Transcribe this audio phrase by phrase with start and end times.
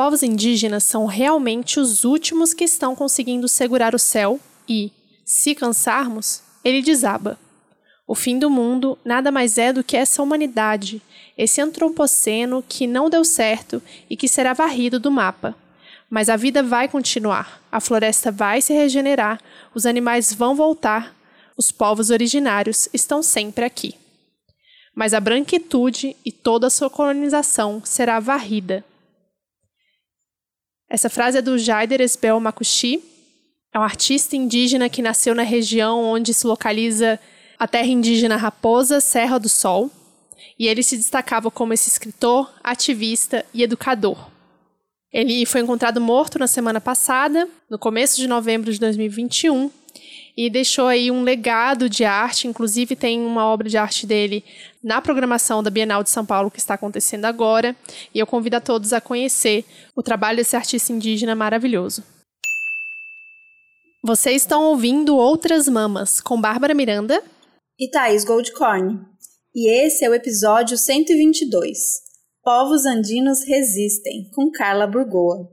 [0.00, 4.90] povos indígenas são realmente os últimos que estão conseguindo segurar o céu e,
[5.26, 7.38] se cansarmos, ele desaba.
[8.08, 11.02] O fim do mundo nada mais é do que essa humanidade,
[11.36, 15.54] esse antropoceno que não deu certo e que será varrido do mapa.
[16.08, 19.38] Mas a vida vai continuar, a floresta vai se regenerar,
[19.74, 21.14] os animais vão voltar,
[21.58, 23.94] os povos originários estão sempre aqui.
[24.94, 28.82] Mas a branquitude e toda a sua colonização será varrida.
[30.90, 33.00] Essa frase é do Jaider Esbel Makushi,
[33.72, 37.20] é um artista indígena que nasceu na região onde se localiza
[37.56, 39.88] a terra indígena Raposa Serra do Sol,
[40.58, 44.28] e ele se destacava como esse escritor, ativista e educador.
[45.12, 49.70] Ele foi encontrado morto na semana passada, no começo de novembro de 2021,
[50.42, 54.42] e deixou aí um legado de arte, inclusive tem uma obra de arte dele
[54.82, 57.76] na programação da Bienal de São Paulo que está acontecendo agora,
[58.14, 62.02] e eu convido a todos a conhecer o trabalho desse artista indígena maravilhoso.
[64.02, 67.22] Vocês estão ouvindo Outras Mamas com Bárbara Miranda
[67.78, 68.98] e Thaís Goldcorn.
[69.54, 71.76] E esse é o episódio 122.
[72.42, 75.46] Povos Andinos Resistem, com Carla Burgoa.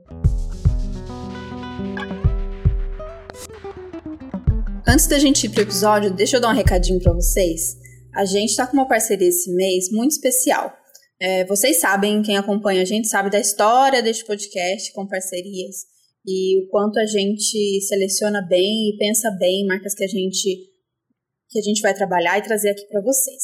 [4.88, 7.76] Antes da gente ir pro episódio, deixa eu dar um recadinho para vocês.
[8.14, 10.72] A gente está com uma parceria esse mês muito especial.
[11.20, 15.84] É, vocês sabem, quem acompanha a gente sabe da história deste podcast com parcerias
[16.26, 20.72] e o quanto a gente seleciona bem e pensa bem marcas que a gente
[21.50, 23.42] que a gente vai trabalhar e trazer aqui para vocês.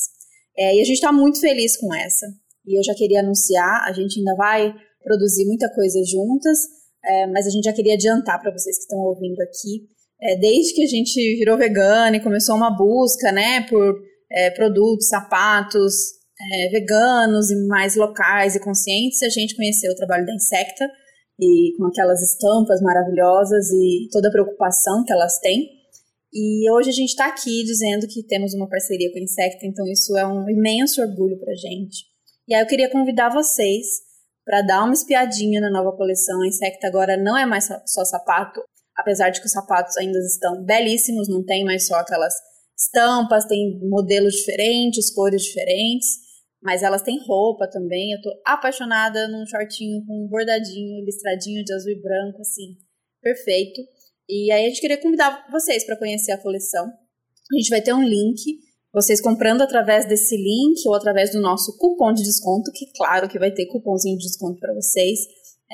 [0.57, 2.27] É, e a gente está muito feliz com essa
[2.67, 6.59] e eu já queria anunciar, a gente ainda vai produzir muita coisa juntas,
[7.05, 9.94] é, mas a gente já queria adiantar para vocês que estão ouvindo aqui.
[10.21, 15.09] É, desde que a gente virou vegana e começou uma busca né, por é, produtos,
[15.09, 15.95] sapatos
[16.53, 20.89] é, veganos e mais locais e conscientes, a gente conheceu o trabalho da Insecta
[21.41, 25.69] e com aquelas estampas maravilhosas e toda a preocupação que elas têm.
[26.33, 29.87] E hoje a gente está aqui dizendo que temos uma parceria com a Insecta, então
[29.87, 32.05] isso é um imenso orgulho para a gente.
[32.49, 33.87] E aí eu queria convidar vocês
[34.45, 36.43] para dar uma espiadinha na nova coleção.
[36.43, 38.61] A Insecta agora não é mais só sapato,
[38.97, 42.35] apesar de que os sapatos ainda estão belíssimos, não tem mais só aquelas
[42.77, 46.09] estampas, tem modelos diferentes, cores diferentes,
[46.63, 48.13] mas elas têm roupa também.
[48.13, 52.77] Eu tô apaixonada num shortinho com um bordadinho, listradinho de azul e branco, assim,
[53.23, 53.81] perfeito.
[54.29, 56.87] E aí a gente queria convidar vocês para conhecer a coleção.
[56.87, 61.77] A gente vai ter um link vocês comprando através desse link ou através do nosso
[61.77, 65.19] cupom de desconto, que claro que vai ter cupomzinho de desconto para vocês,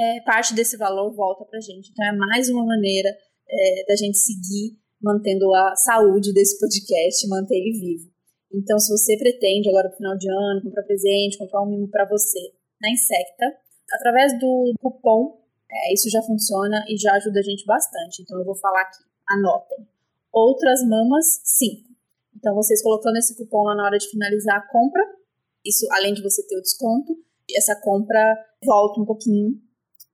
[0.01, 1.91] é, parte desse valor volta para a gente.
[1.91, 3.11] Então é mais uma maneira
[3.49, 8.11] é, da gente seguir mantendo a saúde desse podcast, manter ele vivo.
[8.53, 12.05] Então, se você pretende agora no final de ano comprar presente, comprar um mimo para
[12.07, 12.41] você
[12.81, 13.47] na Insecta,
[13.93, 15.41] através do cupom,
[15.71, 18.23] é, isso já funciona e já ajuda a gente bastante.
[18.23, 19.87] Então, eu vou falar aqui, anotem.
[20.33, 21.89] Outras mamas 5.
[22.37, 25.03] Então, vocês colocando esse cupom lá na hora de finalizar a compra,
[25.65, 27.17] isso além de você ter o desconto,
[27.55, 29.61] essa compra volta um pouquinho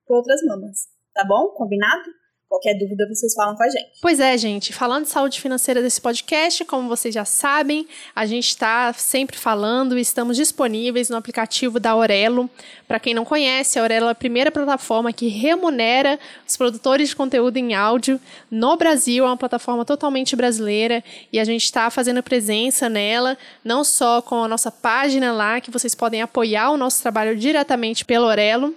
[0.06, 0.89] para outras mamas.
[1.12, 1.49] Tá bom?
[1.49, 2.05] Combinado?
[2.49, 3.99] Qualquer dúvida, vocês falam com a gente.
[4.00, 4.72] Pois é, gente.
[4.72, 9.99] Falando de saúde financeira desse podcast, como vocês já sabem, a gente está sempre falando
[9.99, 12.49] e estamos disponíveis no aplicativo da Aurelo.
[12.87, 17.17] Para quem não conhece, a Aurelo é a primeira plataforma que remunera os produtores de
[17.17, 19.25] conteúdo em áudio no Brasil.
[19.25, 21.03] É uma plataforma totalmente brasileira
[21.33, 25.71] e a gente está fazendo presença nela, não só com a nossa página lá, que
[25.71, 28.73] vocês podem apoiar o nosso trabalho diretamente pelo Aurelo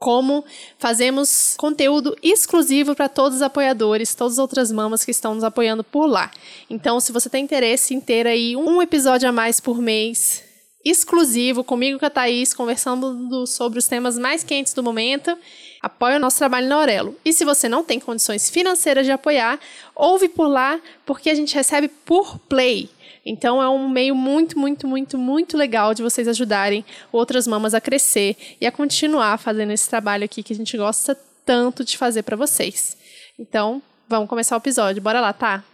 [0.00, 0.42] como
[0.78, 5.84] fazemos conteúdo exclusivo para todos os apoiadores, todas as outras mamas que estão nos apoiando
[5.84, 6.30] por lá.
[6.70, 10.42] Então, se você tem interesse em ter aí um episódio a mais por mês,
[10.82, 15.36] exclusivo, comigo com a Thaís, conversando sobre os temas mais quentes do momento,
[15.82, 17.14] apoie o nosso trabalho na Aurelo.
[17.22, 19.60] E se você não tem condições financeiras de apoiar,
[19.94, 22.88] ouve por lá, porque a gente recebe por play.
[23.24, 27.80] Então é um meio muito, muito, muito, muito legal de vocês ajudarem outras mamas a
[27.80, 32.22] crescer e a continuar fazendo esse trabalho aqui que a gente gosta tanto de fazer
[32.22, 32.96] para vocês.
[33.38, 35.02] Então, vamos começar o episódio.
[35.02, 35.64] Bora lá, tá?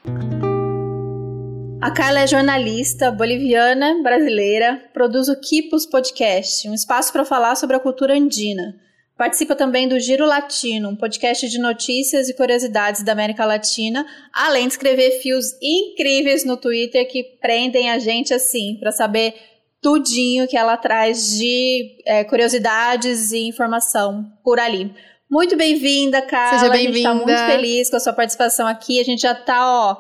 [1.81, 7.77] A Carla é jornalista boliviana, brasileira, produz o Kipos Podcast, um espaço para falar sobre
[7.77, 8.75] a cultura andina.
[9.17, 14.67] Participa também do Giro Latino, um podcast de notícias e curiosidades da América Latina, além
[14.67, 19.35] de escrever fios incríveis no Twitter que prendem a gente assim, para saber
[19.81, 24.93] tudinho que ela traz de é, curiosidades e informação por ali.
[25.31, 26.59] Muito bem-vinda, Carla.
[26.59, 26.91] Seja bem-vinda.
[26.91, 29.01] A gente está muito feliz com a sua participação aqui.
[29.01, 29.97] A gente já está, ó,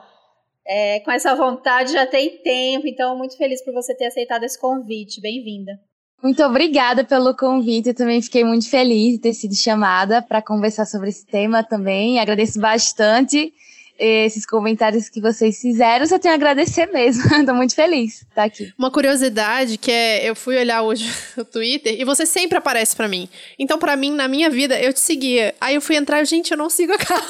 [0.67, 4.61] é, com essa vontade já tem tempo, então muito feliz por você ter aceitado esse
[4.61, 5.23] convite.
[5.23, 5.81] Bem-vinda.
[6.23, 7.89] Muito obrigada pelo convite.
[7.89, 12.19] Eu também fiquei muito feliz de ter sido chamada para conversar sobre esse tema também.
[12.19, 13.53] Agradeço bastante
[13.99, 16.07] esses comentários que vocês fizeram.
[16.07, 17.23] Só tenho a agradecer mesmo.
[17.35, 18.73] Estou muito feliz de estar aqui.
[18.79, 23.09] Uma curiosidade que é, eu fui olhar hoje o Twitter e você sempre aparece para
[23.09, 23.29] mim.
[23.59, 25.55] Então, para mim, na minha vida, eu te seguia.
[25.61, 27.27] Aí eu fui entrar, gente, eu não sigo a Carla.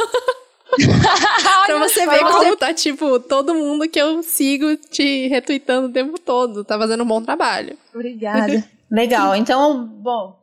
[1.67, 6.19] pra você ver como tá, tipo, todo mundo que eu sigo te retweetando o tempo
[6.19, 6.65] todo.
[6.65, 7.77] Tá fazendo um bom trabalho.
[7.95, 8.76] Obrigada.
[8.91, 9.35] Legal.
[9.35, 10.39] Então, bom,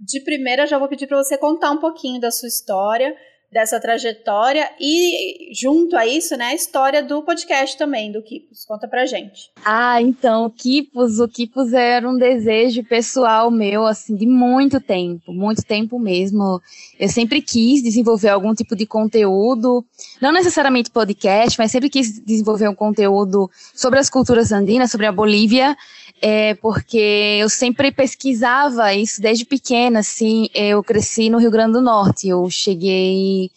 [0.00, 3.14] de primeira já vou pedir para você contar um pouquinho da sua história
[3.52, 8.64] dessa trajetória e junto a isso, né, a história do podcast também do Kipos.
[8.64, 9.50] Conta pra gente.
[9.62, 15.34] Ah, então, o Kipos, o Kipos era um desejo pessoal meu assim de muito tempo,
[15.34, 16.62] muito tempo mesmo.
[16.98, 19.84] Eu sempre quis desenvolver algum tipo de conteúdo,
[20.18, 25.12] não necessariamente podcast, mas sempre quis desenvolver um conteúdo sobre as culturas andinas, sobre a
[25.12, 25.76] Bolívia
[26.22, 31.82] é porque eu sempre pesquisava isso desde pequena, assim, eu cresci no Rio Grande do
[31.82, 33.50] Norte, eu cheguei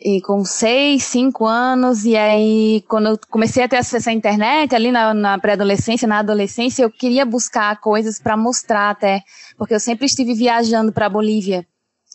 [0.00, 4.74] e com seis, cinco anos, e aí quando eu comecei a ter acesso à internet,
[4.74, 9.22] ali na, na pré-adolescência, na adolescência, eu queria buscar coisas para mostrar até,
[9.58, 11.66] porque eu sempre estive viajando para a Bolívia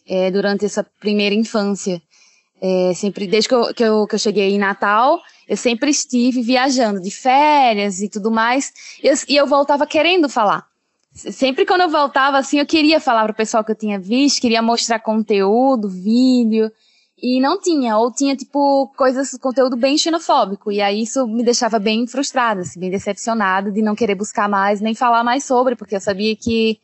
[0.07, 2.01] é, durante essa primeira infância.
[2.65, 5.19] É, sempre, desde que eu, que, eu, que eu cheguei em Natal,
[5.50, 8.71] eu sempre estive viajando de férias e tudo mais,
[9.04, 10.65] e eu, e eu voltava querendo falar.
[11.13, 14.39] Sempre quando eu voltava, assim, eu queria falar para o pessoal que eu tinha visto,
[14.39, 16.71] queria mostrar conteúdo, vídeo,
[17.21, 21.80] e não tinha, ou tinha, tipo, coisas, conteúdo bem xenofóbico, e aí isso me deixava
[21.80, 25.98] bem frustrada, assim, bem decepcionada de não querer buscar mais, nem falar mais sobre, porque
[25.98, 26.80] eu sabia que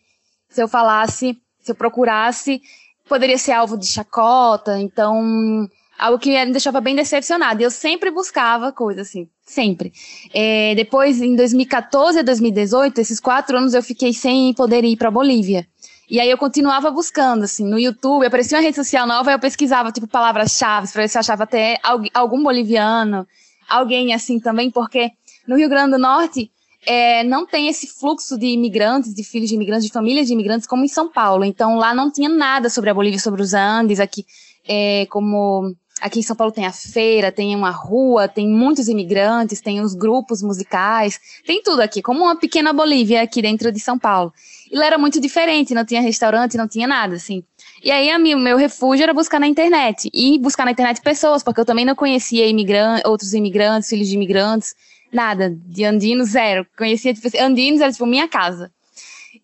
[0.49, 2.61] se eu falasse, se eu procurasse,
[3.09, 5.67] poderia ser alvo de chacota, então
[5.97, 7.61] algo que me deixava bem decepcionada.
[7.61, 9.91] Eu sempre buscava coisa assim, sempre.
[10.33, 15.11] É, depois, em 2014 a 2018, esses quatro anos eu fiquei sem poder ir para
[15.11, 15.67] Bolívia.
[16.09, 19.91] E aí eu continuava buscando, assim, no YouTube, aparecia uma rede social nova, eu pesquisava,
[19.91, 21.79] tipo, palavras-chave, para ver se eu achava até
[22.13, 23.27] algum boliviano,
[23.67, 25.11] alguém assim também, porque
[25.47, 26.49] no Rio Grande do Norte
[26.85, 30.67] é, não tem esse fluxo de imigrantes, de filhos de imigrantes, de famílias de imigrantes,
[30.67, 31.43] como em São Paulo.
[31.43, 34.25] Então lá não tinha nada sobre a Bolívia, sobre os Andes, aqui,
[34.67, 39.59] é, como Aqui em São Paulo tem a feira, tem uma rua, tem muitos imigrantes,
[39.59, 43.99] tem os grupos musicais, tem tudo aqui, como uma pequena Bolívia aqui dentro de São
[43.99, 44.33] Paulo.
[44.71, 47.43] E lá era muito diferente, não tinha restaurante, não tinha nada, assim.
[47.83, 50.09] E aí, o meu refúgio era buscar na internet.
[50.13, 54.15] E buscar na internet pessoas, porque eu também não conhecia imigrantes, outros imigrantes, filhos de
[54.15, 54.75] imigrantes,
[55.11, 55.55] nada.
[55.65, 56.65] De andinos, zero.
[56.77, 58.71] Conhecia, tipo, andinos era, tipo, minha casa.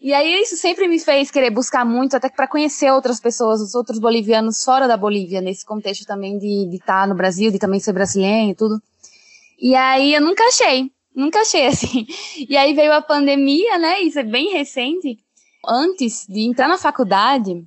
[0.01, 3.73] E aí isso sempre me fez querer buscar muito, até para conhecer outras pessoas, os
[3.73, 7.79] outros bolivianos fora da Bolívia, nesse contexto também de estar tá no Brasil, de também
[7.79, 8.81] ser brasileiro e tudo.
[9.59, 12.05] E aí eu nunca achei, nunca achei assim.
[12.47, 14.01] E aí veio a pandemia, né?
[14.01, 15.17] Isso é bem recente.
[15.67, 17.65] Antes de entrar na faculdade,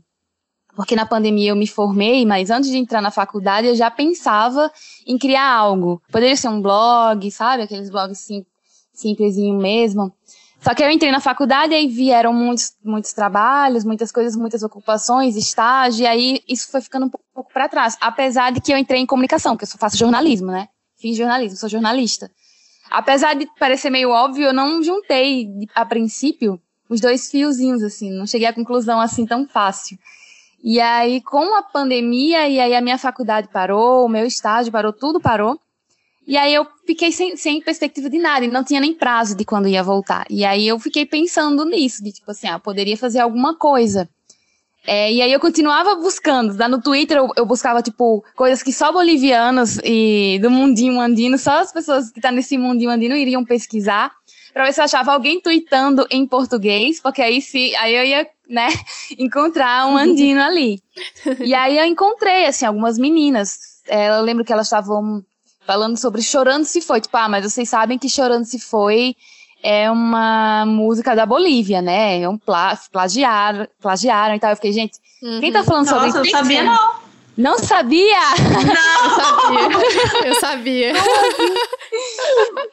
[0.78, 4.70] porque na pandemia eu me formei, mas antes de entrar na faculdade eu já pensava
[5.04, 6.00] em criar algo.
[6.08, 7.64] Poderia ser um blog, sabe?
[7.64, 8.46] Aqueles blogs sim,
[8.94, 10.14] simplesinho mesmo.
[10.60, 14.62] Só que eu entrei na faculdade e aí vieram muitos, muitos trabalhos, muitas coisas, muitas
[14.62, 17.96] ocupações, estágio, e aí isso foi ficando um pouco para trás.
[18.00, 20.69] Apesar de que eu entrei em comunicação, que eu faço jornalismo, né?
[20.96, 22.30] Fiz jornalismo, sou jornalista.
[22.88, 28.28] Apesar de parecer meio óbvio, eu não juntei, a princípio, os dois fiozinhos, assim, não
[28.28, 29.98] cheguei à conclusão assim tão fácil.
[30.62, 34.92] E aí, com a pandemia, e aí a minha faculdade parou, o meu estágio parou,
[34.92, 35.59] tudo parou.
[36.26, 39.44] E aí eu fiquei sem, sem perspectiva de nada, e não tinha nem prazo de
[39.44, 40.26] quando ia voltar.
[40.28, 44.09] E aí eu fiquei pensando nisso, de tipo assim, ah, poderia fazer alguma coisa.
[44.87, 48.73] É, e aí eu continuava buscando, lá no Twitter eu, eu, buscava, tipo, coisas que
[48.73, 53.16] só bolivianos e do mundinho andino, só as pessoas que estão tá nesse mundinho andino
[53.16, 54.12] iriam pesquisar,
[54.52, 58.26] para ver se eu achava alguém tweetando em português, porque aí se aí eu ia,
[58.49, 58.69] né,
[59.19, 60.83] encontrar um andino ali.
[61.40, 63.59] E aí eu encontrei, assim, algumas meninas.
[63.87, 65.25] É, eu lembro que elas estavam
[65.67, 67.00] falando sobre Chorando Se Foi.
[67.00, 69.14] Tipo, ah, mas vocês sabem que Chorando Se Foi
[69.62, 72.23] é uma música da Bolívia, né?
[72.23, 72.38] É um
[72.90, 74.50] plagiaram, plagiaram e tal.
[74.50, 75.40] Eu fiquei, gente, uhum.
[75.40, 76.19] quem tá falando Nossa, sobre isso?
[76.19, 76.98] Eu sabia, não.
[77.38, 78.18] Não sabia?
[78.66, 79.80] Não!
[80.26, 80.88] eu sabia.
[80.88, 81.54] Eu sabia.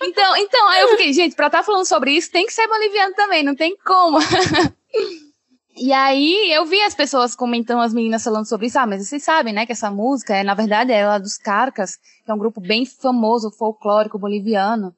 [0.02, 2.68] então, então, aí eu fiquei, gente, pra estar tá falando sobre isso, tem que ser
[2.68, 4.18] boliviano também, não tem como.
[5.78, 8.80] E aí eu vi as pessoas comentando, as meninas falando sobre isso.
[8.80, 11.98] Ah, mas vocês sabem, né, que essa música é, na verdade, é lá dos Carcas,
[11.98, 14.96] que é um grupo bem famoso, folclórico boliviano.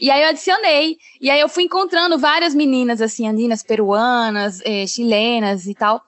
[0.00, 0.96] E aí eu adicionei.
[1.20, 6.02] E aí eu fui encontrando várias meninas, assim, andinas, peruanas, eh, chilenas e tal.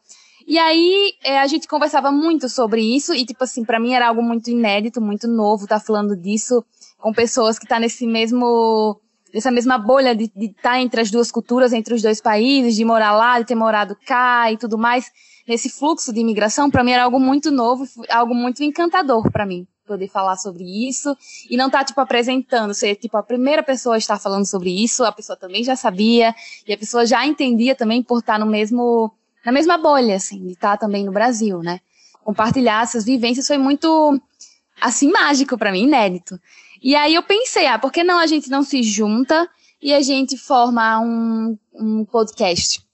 [0.47, 4.07] E aí eh, a gente conversava muito sobre isso e, tipo assim, para mim era
[4.07, 6.65] algo muito inédito, muito novo, tá falando disso
[6.99, 9.01] com pessoas que tá nesse mesmo
[9.33, 12.85] dessa mesma bolha de estar tá entre as duas culturas, entre os dois países, de
[12.85, 15.11] morar lá, de ter morado cá e tudo mais,
[15.47, 19.67] nesse fluxo de imigração, para mim era algo muito novo, algo muito encantador para mim
[19.87, 21.17] poder falar sobre isso
[21.51, 24.71] e não estar tá, tipo apresentando, ser tipo a primeira pessoa a estar falando sobre
[24.71, 26.35] isso, a pessoa também já sabia
[26.67, 29.13] e a pessoa já entendia também por estar no mesmo
[29.47, 31.79] na mesma bolha assim, de estar também no Brasil, né?
[32.25, 34.21] Compartilhar essas vivências foi muito
[34.81, 36.37] assim mágico para mim, inédito.
[36.83, 39.49] E aí eu pensei, ah, por que não a gente não se junta
[39.81, 42.85] e a gente forma um, um podcast?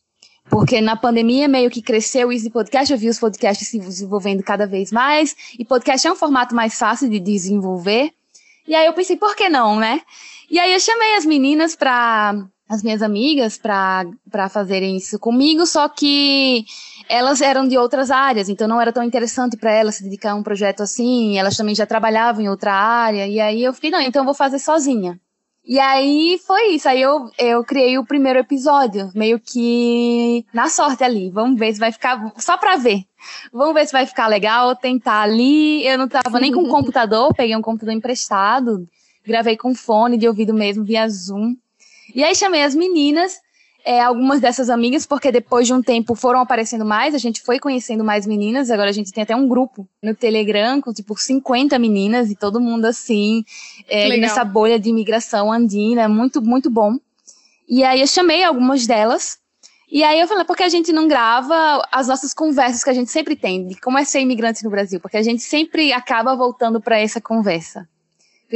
[0.50, 4.42] Porque na pandemia meio que cresceu isso de podcast, eu vi os podcasts se desenvolvendo
[4.42, 8.12] cada vez mais, e podcast é um formato mais fácil de desenvolver.
[8.68, 10.02] E aí eu pensei, por que não, né?
[10.50, 15.88] E aí eu chamei as meninas para as minhas amigas para fazerem isso comigo, só
[15.90, 16.64] que
[17.06, 20.34] elas eram de outras áreas, então não era tão interessante para elas se dedicar a
[20.34, 24.00] um projeto assim, elas também já trabalhavam em outra área, e aí eu fiquei, não,
[24.00, 25.20] então eu vou fazer sozinha.
[25.64, 31.04] E aí foi isso, aí eu, eu criei o primeiro episódio, meio que na sorte
[31.04, 33.04] ali, vamos ver se vai ficar, só pra ver.
[33.52, 37.54] Vamos ver se vai ficar legal, tentar ali, eu não tava nem com computador, peguei
[37.54, 38.88] um computador emprestado,
[39.24, 41.54] gravei com fone de ouvido mesmo, via Zoom.
[42.14, 43.40] E aí chamei as meninas,
[43.84, 47.58] é, algumas dessas amigas, porque depois de um tempo foram aparecendo mais, a gente foi
[47.58, 51.78] conhecendo mais meninas, agora a gente tem até um grupo no Telegram com tipo 50
[51.78, 53.44] meninas e todo mundo assim,
[53.88, 56.96] é, nessa bolha de imigração andina, muito, muito bom.
[57.68, 59.38] E aí eu chamei algumas delas,
[59.90, 62.94] e aí eu falei, por que a gente não grava as nossas conversas que a
[62.94, 65.00] gente sempre tem, de como é ser imigrante no Brasil?
[65.00, 67.86] Porque a gente sempre acaba voltando para essa conversa.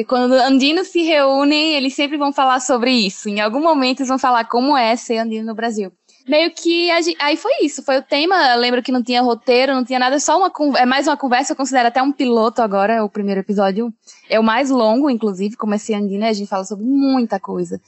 [0.04, 3.28] Quando andinos se reúnem, eles sempre vão falar sobre isso.
[3.28, 5.92] Em algum momento eles vão falar como é ser andino no Brasil.
[6.28, 8.34] Meio que gente, aí foi isso, foi o tema.
[8.52, 11.52] Eu lembro que não tinha roteiro, não tinha nada, só uma é mais uma conversa.
[11.52, 13.04] Eu considero até um piloto agora.
[13.04, 13.92] O primeiro episódio
[14.28, 16.28] é o mais longo, inclusive, como é andina.
[16.28, 17.80] A gente fala sobre muita coisa,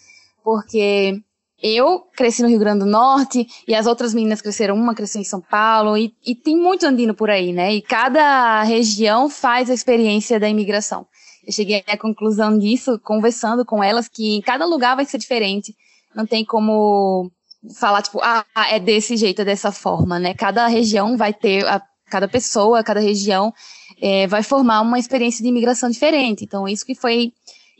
[0.44, 1.20] porque
[1.60, 5.24] eu cresci no Rio Grande do Norte e as outras meninas cresceram, uma cresceu em
[5.24, 7.74] São Paulo e, e tem muito andino por aí, né?
[7.74, 11.06] E cada região faz a experiência da imigração.
[11.50, 15.74] Cheguei à conclusão disso conversando com elas que em cada lugar vai ser diferente.
[16.14, 17.30] Não tem como
[17.78, 20.34] falar, tipo, ah, é desse jeito, é dessa forma, né?
[20.34, 23.52] Cada região vai ter, a, cada pessoa, cada região
[24.00, 26.44] é, vai formar uma experiência de imigração diferente.
[26.44, 27.32] Então, isso que foi,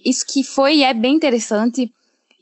[0.05, 1.93] isso que foi e é bem interessante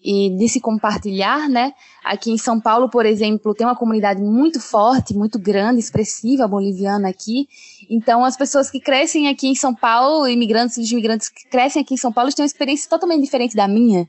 [0.06, 1.72] e de se compartilhar, né?
[2.04, 7.08] Aqui em São Paulo, por exemplo, tem uma comunidade muito forte, muito grande, expressiva boliviana
[7.08, 7.48] aqui.
[7.90, 11.94] Então, as pessoas que crescem aqui em São Paulo, imigrantes e imigrantes que crescem aqui
[11.94, 14.08] em São Paulo, têm uma experiência totalmente diferente da minha.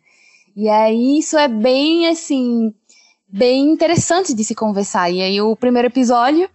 [0.56, 2.72] E aí, isso é bem, assim,
[3.28, 5.10] bem interessante de se conversar.
[5.10, 6.48] E aí, o primeiro episódio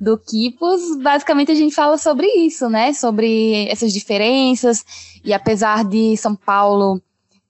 [0.00, 2.92] do Kipos, basicamente a gente fala sobre isso, né?
[2.92, 4.84] Sobre essas diferenças.
[5.24, 7.02] E apesar de São Paulo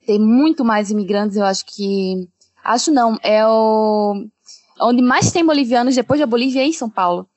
[0.07, 2.29] tem muito mais imigrantes, eu acho que.
[2.63, 4.27] Acho não, é o.
[4.81, 7.29] Onde mais tem bolivianos depois da Bolívia é em São Paulo.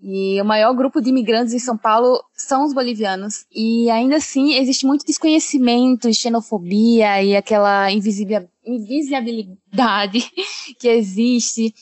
[0.00, 3.46] E o maior grupo de imigrantes em São Paulo são os bolivianos.
[3.50, 10.30] E ainda assim existe muito desconhecimento, xenofobia e aquela invisibilidade
[10.78, 11.74] que existe.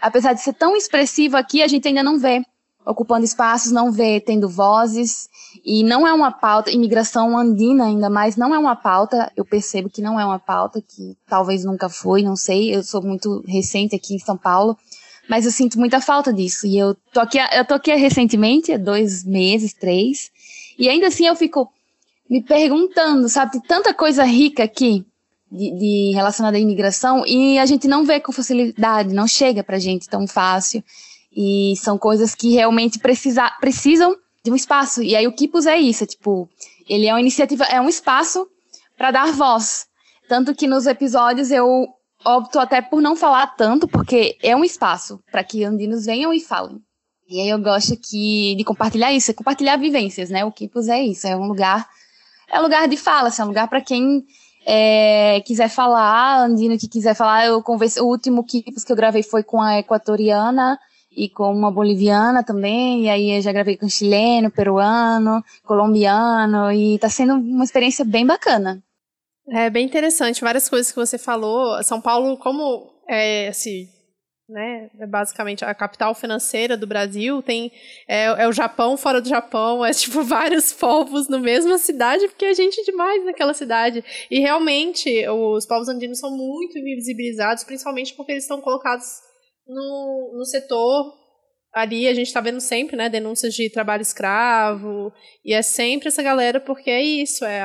[0.00, 2.42] Apesar de ser tão expressivo aqui, a gente ainda não vê
[2.84, 5.28] ocupando espaços, não vê tendo vozes.
[5.64, 9.88] E não é uma pauta, imigração andina ainda mais, não é uma pauta, eu percebo
[9.88, 13.94] que não é uma pauta, que talvez nunca foi, não sei, eu sou muito recente
[13.94, 14.76] aqui em São Paulo,
[15.28, 16.66] mas eu sinto muita falta disso.
[16.66, 20.32] E eu tô aqui, eu tô aqui recentemente, dois meses, três,
[20.76, 21.70] e ainda assim eu fico
[22.28, 25.06] me perguntando, sabe, tem tanta coisa rica aqui,
[25.50, 29.78] de, de relacionada à imigração, e a gente não vê com facilidade, não chega pra
[29.78, 30.82] gente tão fácil.
[31.34, 35.02] E são coisas que realmente precisa, precisam de um espaço.
[35.02, 36.48] E aí o Kipus é isso, é tipo,
[36.88, 38.46] ele é uma iniciativa, é um espaço
[38.96, 39.86] para dar voz.
[40.28, 41.88] Tanto que nos episódios eu
[42.24, 46.40] opto até por não falar tanto, porque é um espaço para que andinos venham e
[46.40, 46.80] falem.
[47.28, 50.44] E aí eu gosto que, de compartilhar isso, é compartilhar vivências, né?
[50.44, 51.88] O Kipus é isso, é um lugar,
[52.50, 54.24] é um lugar de fala, assim, é um lugar para quem
[54.66, 57.46] é, quiser falar, andino que quiser falar.
[57.46, 60.78] Eu converse, o último Kipus que eu gravei foi com a equatoriana,
[61.16, 66.98] e com uma boliviana também, e aí eu já gravei com chileno, peruano, colombiano, e
[66.98, 68.82] tá sendo uma experiência bem bacana.
[69.48, 71.82] É bem interessante, várias coisas que você falou.
[71.82, 73.88] São Paulo, como é assim,
[74.48, 77.72] né, é basicamente a capital financeira do Brasil, tem
[78.06, 82.44] é, é, o Japão fora do Japão, é tipo vários povos na mesma cidade, porque
[82.44, 84.04] a gente é demais naquela cidade.
[84.30, 89.31] E realmente os povos andinos são muito invisibilizados, principalmente porque eles estão colocados
[89.66, 91.22] no, no setor
[91.72, 95.10] ali a gente está vendo sempre, né, denúncias de trabalho escravo,
[95.42, 97.62] e é sempre essa galera porque é isso, é,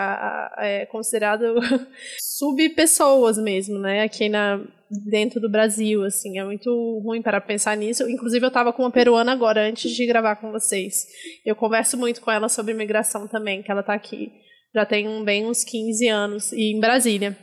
[0.60, 1.44] é considerado
[2.18, 4.64] sub-pessoas mesmo, né, aqui na,
[5.10, 6.70] dentro do Brasil, assim, é muito
[7.04, 8.10] ruim para pensar nisso.
[8.10, 11.06] Inclusive eu estava com uma peruana agora, antes de gravar com vocês.
[11.46, 14.32] Eu converso muito com ela sobre imigração também, que ela está aqui
[14.78, 17.36] já tem bem uns 15 anos, e em Brasília.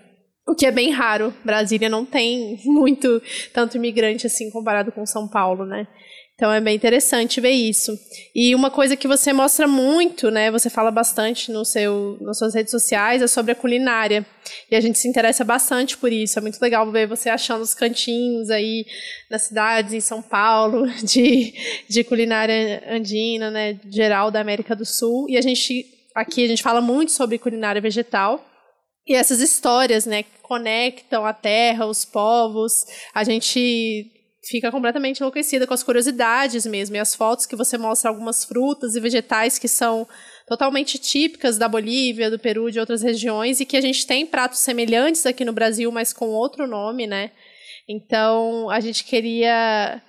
[0.46, 1.32] O que é bem raro.
[1.44, 3.22] Brasília não tem muito
[3.52, 5.86] tanto imigrante assim comparado com São Paulo, né?
[6.34, 7.96] Então é bem interessante ver isso.
[8.34, 10.50] E uma coisa que você mostra muito, né?
[10.50, 14.26] Você fala bastante no seu, nas suas redes sociais é sobre a culinária.
[14.68, 16.36] E a gente se interessa bastante por isso.
[16.36, 18.84] É muito legal ver você achando os cantinhos aí
[19.30, 21.54] nas cidades, em São Paulo, de,
[21.88, 23.78] de culinária andina, né?
[23.88, 25.26] Geral da América do Sul.
[25.30, 25.86] E a gente,
[26.16, 28.44] aqui a gente fala muito sobre culinária vegetal.
[29.06, 32.86] E essas histórias, né, que conectam a terra, os povos.
[33.14, 34.10] A gente
[34.46, 36.96] fica completamente enlouquecida com as curiosidades mesmo.
[36.96, 40.06] E as fotos que você mostra algumas frutas e vegetais que são
[40.46, 44.58] totalmente típicas da Bolívia, do Peru, de outras regiões, e que a gente tem pratos
[44.60, 47.30] semelhantes aqui no Brasil, mas com outro nome, né?
[47.88, 50.02] Então, a gente queria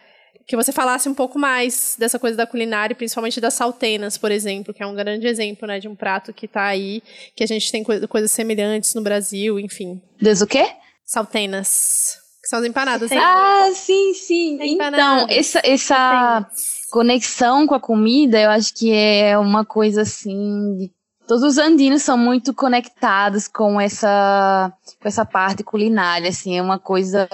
[0.47, 4.73] que você falasse um pouco mais dessa coisa da culinária, principalmente das saltenas, por exemplo,
[4.73, 7.01] que é um grande exemplo, né, de um prato que está aí,
[7.35, 10.01] que a gente tem coisas semelhantes no Brasil, enfim.
[10.21, 10.67] Des o quê?
[11.03, 12.17] Saltenas.
[12.43, 13.09] Que são as empanadas.
[13.09, 13.17] Né?
[13.19, 14.59] Ah, sim, sim.
[14.61, 16.47] Então, essa, essa
[16.91, 20.77] conexão com a comida, eu acho que é uma coisa assim.
[20.77, 20.91] De...
[21.27, 24.71] Todos os andinos são muito conectados com essa,
[25.01, 27.27] com essa parte culinária, assim, é uma coisa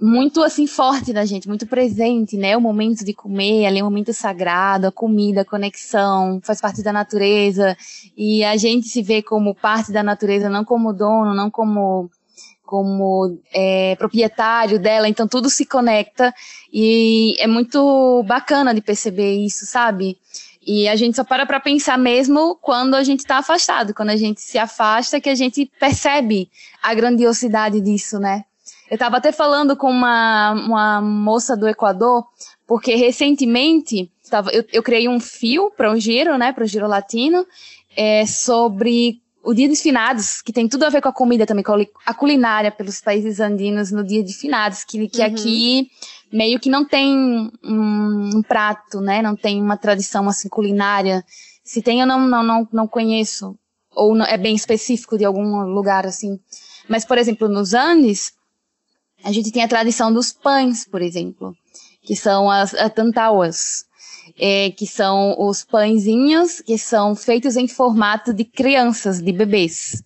[0.00, 2.56] muito assim forte da gente, muito presente, né?
[2.56, 6.92] O momento de comer, ali um momento sagrado, a comida, a conexão, faz parte da
[6.92, 7.76] natureza
[8.16, 12.10] e a gente se vê como parte da natureza, não como dono, não como
[12.64, 16.34] como é, proprietário dela, então tudo se conecta
[16.72, 20.18] e é muito bacana de perceber isso, sabe?
[20.66, 24.16] E a gente só para para pensar mesmo quando a gente está afastado, quando a
[24.16, 26.50] gente se afasta, que a gente percebe
[26.82, 28.44] a grandiosidade disso, né?
[28.90, 32.24] Eu estava até falando com uma, uma moça do Equador,
[32.66, 36.86] porque recentemente tava, eu, eu criei um fio para o Giro, né, para o Giro
[36.86, 37.46] Latino,
[37.96, 41.62] é, sobre o Dia dos Finados, que tem tudo a ver com a comida também,
[41.62, 41.72] com
[42.04, 45.26] a culinária pelos países andinos no Dia de Finados, que, que uhum.
[45.26, 45.90] aqui
[46.32, 47.50] meio que não tem um,
[48.34, 49.22] um, prato, né?
[49.22, 51.24] Não tem uma tradição assim culinária.
[51.62, 53.56] Se tem, eu não, não, não, não conheço.
[53.92, 56.40] Ou não, é bem específico de algum lugar assim.
[56.88, 58.32] Mas, por exemplo, nos Andes,
[59.26, 61.52] a gente tem a tradição dos pães, por exemplo,
[62.00, 63.84] que são as, as tantauas
[64.38, 70.00] é, que são os pãezinhos que são feitos em formato de crianças, de bebês.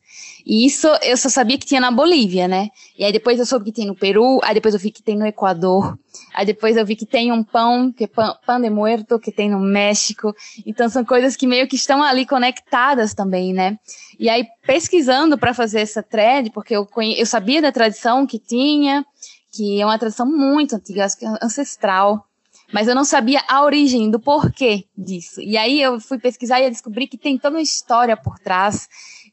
[0.50, 2.70] E isso eu só sabia que tinha na Bolívia, né?
[2.98, 5.16] E aí depois eu soube que tem no Peru, aí depois eu vi que tem
[5.16, 5.96] no Equador,
[6.34, 9.30] aí depois eu vi que tem um pão, que é pão, pão de muerto, que
[9.30, 10.34] tem no México.
[10.66, 13.78] Então são coisas que meio que estão ali conectadas também, né?
[14.18, 17.16] E aí pesquisando para fazer essa thread, porque eu, conhe...
[17.16, 19.06] eu sabia da tradição que tinha,
[19.52, 21.06] que é uma tradição muito antiga,
[21.40, 22.24] ancestral,
[22.72, 25.40] mas eu não sabia a origem do porquê disso.
[25.40, 28.88] E aí eu fui pesquisar e descobri que tem toda uma história por trás,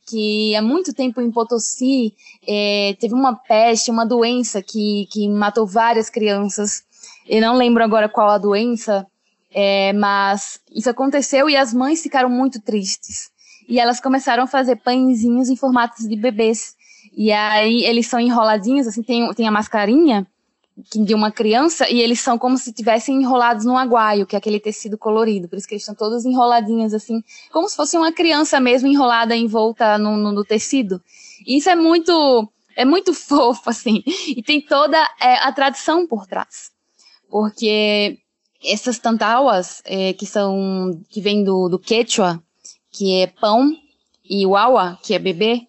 [0.08, 2.14] que há muito tempo em Potosí
[2.48, 6.84] é, teve uma peste, uma doença que, que matou várias crianças.
[7.28, 9.06] Eu não lembro agora qual a doença,
[9.54, 13.30] é, mas isso aconteceu e as mães ficaram muito tristes.
[13.68, 16.74] E elas começaram a fazer pãezinhos em formatos de bebês.
[17.16, 20.26] E aí eles são enroladinhos, assim, tem, tem a mascarinha,
[20.96, 24.60] de uma criança e eles são como se tivessem enrolados num aguaio, que é aquele
[24.60, 25.50] tecido colorido.
[25.50, 29.36] Por isso que eles estão todos enroladinhos assim, como se fosse uma criança mesmo enrolada
[29.36, 31.02] em volta no, no, no tecido.
[31.46, 34.04] E isso é muito é muito fofo assim.
[34.28, 36.72] E tem toda é, a tradição por trás,
[37.30, 38.20] porque
[38.64, 42.42] essas tantauas é, que são que vem do, do quechua,
[42.92, 43.76] que é pão,
[44.30, 45.62] e o awa, que é bebê,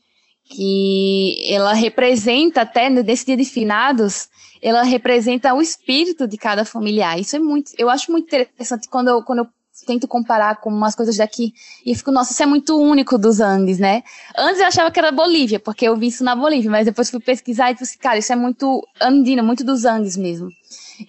[0.44, 4.28] que ela representa até nesse dia de finados
[4.62, 7.18] ela representa o espírito de cada familiar.
[7.18, 9.48] Isso é muito, eu acho muito interessante quando eu, quando eu
[9.86, 11.52] tento comparar com umas coisas daqui
[11.84, 14.02] e fico, nossa, isso é muito único dos Andes, né?
[14.36, 17.20] Antes eu achava que era Bolívia, porque eu vi isso na Bolívia, mas depois fui
[17.20, 20.50] pesquisar e disse, assim, cara, isso é muito andino, muito dos Andes mesmo.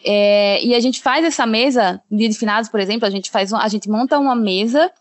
[0.05, 3.51] É, e a gente faz essa mesa, dia de finados, por exemplo, a gente faz,
[3.51, 4.91] a gente monta uma mesa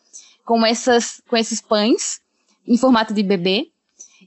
[0.44, 2.20] com essas, com esses pães
[2.66, 3.68] em formato de bebê,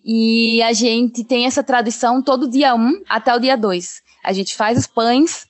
[0.04, 4.02] e a gente tem essa tradição todo dia 1 até o dia 2.
[4.24, 5.48] A gente faz os pães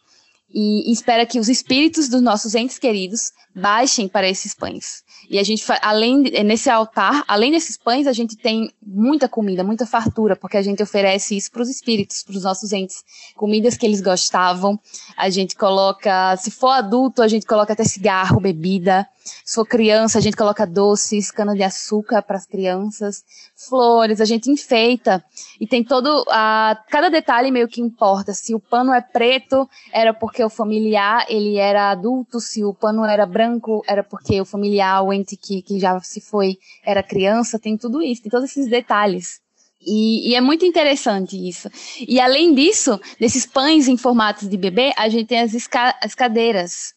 [0.54, 5.04] e, espera que os espíritos dos nossos entes queridos baixem para esses pães.
[5.30, 9.86] E a gente, além nesse altar, além desses pães, a gente tem muita comida, muita
[9.86, 13.04] fartura, porque a gente oferece isso para os espíritos, para os nossos entes,
[13.36, 14.80] comidas que eles gostavam.
[15.16, 19.08] A gente coloca, se for adulto, a gente coloca até cigarro, bebida.
[19.24, 23.24] Se for criança, a gente coloca doces, cana de açúcar para as crianças,
[23.56, 25.24] flores, a gente enfeita
[25.60, 28.34] e tem todo a cada detalhe meio que importa.
[28.34, 32.40] Se o pano é preto, era porque o familiar ele era adulto.
[32.40, 36.22] Se o pano era branco, era porque o familiar, o ente que, que já se
[36.22, 37.60] foi, era criança.
[37.60, 39.40] Tem tudo isso, tem todos esses detalhes.
[39.84, 41.70] E, e, é muito interessante isso.
[42.08, 46.14] E além disso, desses pães em formatos de bebê, a gente tem as, esca as
[46.14, 46.94] cadeiras,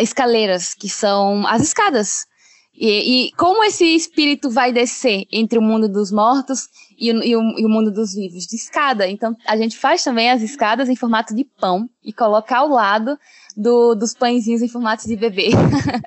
[0.00, 2.26] escaleiras, que são as escadas.
[2.76, 6.68] E, e, como esse espírito vai descer entre o mundo dos mortos
[6.98, 8.46] e o, e, o, e o, mundo dos vivos?
[8.46, 9.06] De escada.
[9.06, 13.16] Então, a gente faz também as escadas em formato de pão e coloca ao lado
[13.56, 15.50] do, dos pãezinhos em formato de bebê.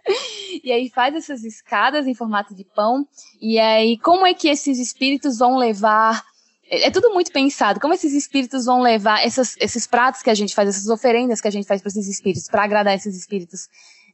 [0.62, 3.08] e aí faz essas escadas em formato de pão.
[3.42, 6.22] E aí, como é que esses espíritos vão levar
[6.70, 7.80] é, é tudo muito pensado.
[7.80, 11.48] Como esses espíritos vão levar essas, esses pratos que a gente faz, essas oferendas que
[11.48, 13.68] a gente faz para esses espíritos, para agradar esses espíritos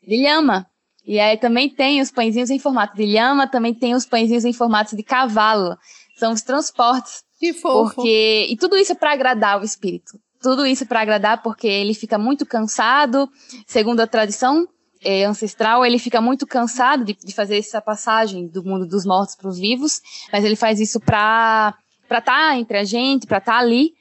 [0.06, 0.68] de lhama.
[1.06, 4.54] E aí também tem os pãezinhos em formato de lhama, também tem os pãezinhos em
[4.54, 5.78] formato de cavalo.
[6.18, 7.24] São os transportes.
[7.40, 7.96] Que fofo.
[7.96, 10.18] Porque e tudo isso é para agradar o espírito.
[10.42, 13.30] Tudo isso para agradar porque ele fica muito cansado,
[13.66, 14.68] segundo a tradição
[15.04, 19.36] é, ancestral, ele fica muito cansado de, de fazer essa passagem do mundo dos mortos
[19.36, 21.74] para os vivos, mas ele faz isso para
[22.08, 23.94] para estar tá entre a gente, para estar tá ali.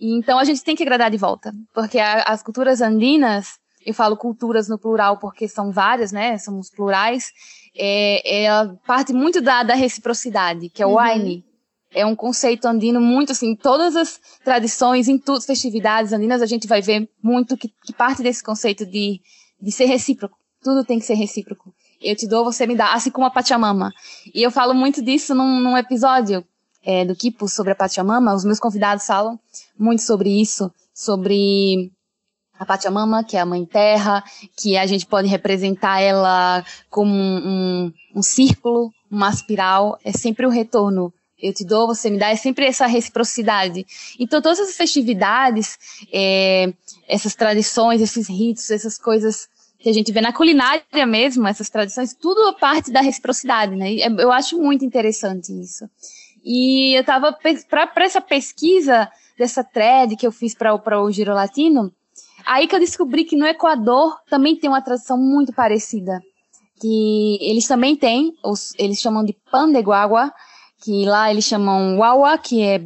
[0.00, 3.94] E, então a gente tem que agradar de volta, porque a, as culturas andinas, eu
[3.94, 6.38] falo culturas no plural porque são várias, né?
[6.38, 7.32] Somos plurais.
[7.76, 8.48] É, é
[8.86, 10.98] parte muito da, da reciprocidade, que é o uhum.
[10.98, 11.44] Aini.
[11.90, 16.68] É um conceito andino muito assim, todas as tradições, em tudo, festividades andinas, a gente
[16.68, 19.22] vai ver muito que, que parte desse conceito de,
[19.60, 20.36] de ser recíproco.
[20.62, 21.72] Tudo tem que ser recíproco.
[22.00, 23.90] Eu te dou, você me dá, assim como a Pachamama.
[24.34, 26.44] E eu falo muito disso num, num episódio
[26.88, 28.34] é, do Kipo sobre a Pachamama.
[28.34, 29.38] Os meus convidados falam
[29.78, 31.92] muito sobre isso, sobre
[32.58, 34.24] a Pachamama, que é a Mãe Terra,
[34.56, 40.46] que a gente pode representar ela como um, um, um círculo, uma espiral, é sempre
[40.46, 41.12] o retorno.
[41.38, 43.86] Eu te dou, você me dá, é sempre essa reciprocidade.
[44.18, 45.78] Então, todas essas festividades,
[46.10, 46.72] é,
[47.06, 49.46] essas tradições, esses ritos, essas coisas
[49.78, 53.94] que a gente vê na culinária mesmo, essas tradições, tudo parte da reciprocidade, né?
[54.18, 55.88] Eu acho muito interessante isso.
[56.50, 57.36] E eu estava,
[57.68, 61.92] para essa pesquisa dessa thread que eu fiz para o Giro Latino,
[62.44, 66.20] Aí que eu descobri que no Equador também tem uma tradição muito parecida.
[66.80, 70.32] Que eles também têm, os, eles chamam de pan de guagua,
[70.82, 72.82] que lá eles chamam guagua, que é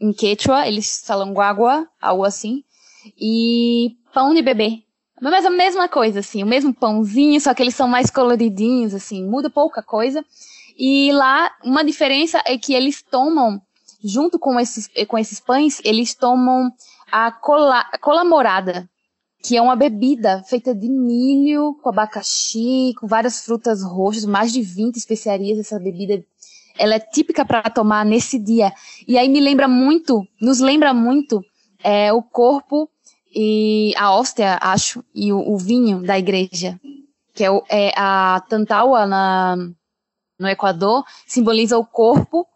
[0.00, 2.62] em quechua, eles falam guagua, algo assim.
[3.18, 4.82] E pão de bebê.
[5.20, 9.26] Mas a mesma coisa, assim, o mesmo pãozinho, só que eles são mais coloridinhos, assim,
[9.26, 10.24] muda pouca coisa.
[10.78, 13.60] E lá, uma diferença é que eles tomam,
[14.02, 16.72] junto com esses, com esses pães, eles tomam
[17.10, 18.88] a cola, cola morada
[19.42, 24.60] que é uma bebida feita de milho, com abacaxi, com várias frutas roxas, mais de
[24.60, 25.58] 20 especiarias.
[25.58, 26.22] Essa bebida,
[26.78, 28.72] ela é típica para tomar nesse dia.
[29.08, 31.42] E aí me lembra muito, nos lembra muito
[31.82, 32.88] é, o corpo
[33.34, 36.78] e a hóstia, acho, e o, o vinho da igreja,
[37.32, 39.56] que é, o, é a tantaua na,
[40.40, 42.46] no Equador, simboliza o corpo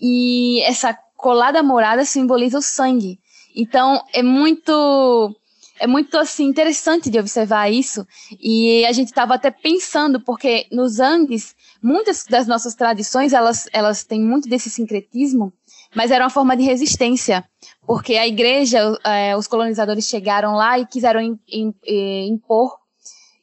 [0.00, 3.20] e essa colada morada simboliza o sangue.
[3.54, 5.36] Então é muito
[5.78, 8.06] é muito assim interessante de observar isso
[8.40, 14.04] e a gente estava até pensando porque nos Andes muitas das nossas tradições elas elas
[14.04, 15.52] têm muito desse sincretismo
[15.92, 17.44] mas era uma forma de resistência
[17.84, 22.78] porque a igreja é, os colonizadores chegaram lá e quiseram eh, impor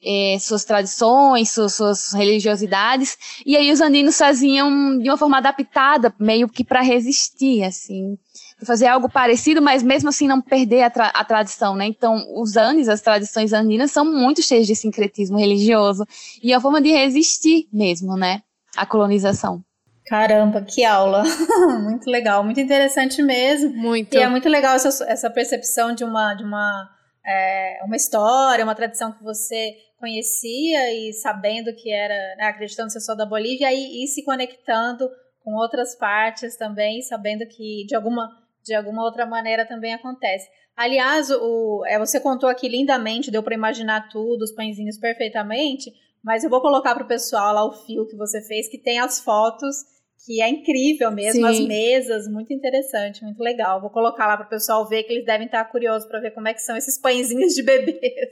[0.04, 6.14] é, suas tradições, suas, suas, religiosidades, e aí os andinos faziam de uma forma adaptada,
[6.20, 8.18] meio que para resistir, assim
[8.66, 11.86] fazer algo parecido, mas mesmo assim não perder a, tra a tradição, né?
[11.86, 16.06] Então, os Andes, as tradições andinas, são muito cheias de sincretismo religioso
[16.42, 18.42] e é a forma de resistir mesmo, né?
[18.76, 19.64] A colonização.
[20.06, 21.24] Caramba, que aula!
[21.82, 23.74] muito legal, muito interessante mesmo.
[23.74, 24.14] Muito.
[24.14, 26.90] E é muito legal essa, essa percepção de uma, de uma,
[27.26, 33.00] é, uma história, uma tradição que você conhecia e sabendo que era, né, acreditando ser
[33.00, 35.10] só da Bolívia, e ir se conectando
[35.44, 38.30] com outras partes também, sabendo que de alguma
[38.64, 40.48] de alguma outra maneira também acontece.
[40.76, 45.92] Aliás, o, é, você contou aqui lindamente, deu para imaginar tudo, os pãezinhos perfeitamente,
[46.24, 49.00] mas eu vou colocar para o pessoal lá o fio que você fez, que tem
[49.00, 49.78] as fotos
[50.26, 51.48] que é incrível mesmo, Sim.
[51.48, 53.82] as mesas, muito interessante, muito legal.
[53.82, 56.48] Vou colocar lá para o pessoal ver que eles devem estar curiosos para ver como
[56.48, 58.30] é que são esses pãezinhos de bebês.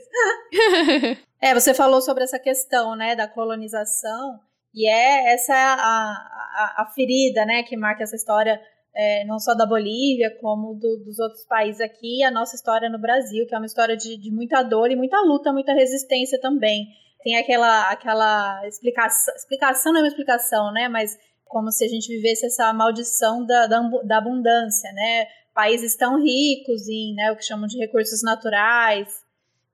[1.40, 4.38] é, você falou sobre essa questão, né, da colonização,
[4.74, 8.60] e é essa a, a, a ferida, né, que marca essa história
[8.94, 12.98] é, não só da Bolívia, como do, dos outros países aqui, a nossa história no
[12.98, 16.86] Brasil, que é uma história de, de muita dor e muita luta, muita resistência também.
[17.22, 21.16] Tem aquela, aquela explicação, explicação não é uma explicação, né, mas
[21.50, 25.26] como se a gente vivesse essa maldição da, da, da abundância, né?
[25.52, 29.08] Países tão ricos em né, o que chamam de recursos naturais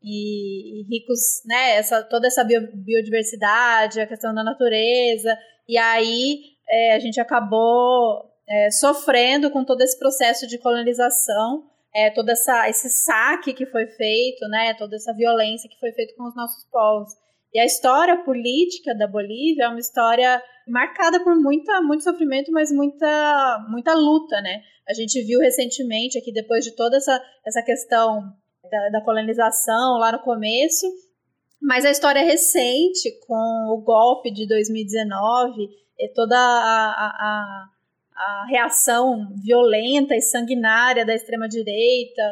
[0.06, 1.76] e, ricos, né?
[1.76, 5.36] Essa, toda essa bio, biodiversidade, a questão da natureza,
[5.68, 12.08] e aí é, a gente acabou é, sofrendo com todo esse processo de colonização, é,
[12.10, 14.74] todo essa, esse saque que foi feito, né?
[14.74, 17.12] Toda essa violência que foi feita com os nossos povos.
[17.52, 22.70] E a história política da Bolívia é uma história marcada por muita, muito sofrimento, mas
[22.70, 24.62] muita, muita luta, né?
[24.88, 28.32] A gente viu recentemente aqui, depois de toda essa, essa questão
[28.70, 30.87] da, da colonização lá no começo,
[31.61, 37.68] mas a história recente, com o golpe de 2019, e toda a, a,
[38.14, 42.22] a reação violenta e sanguinária da extrema-direita,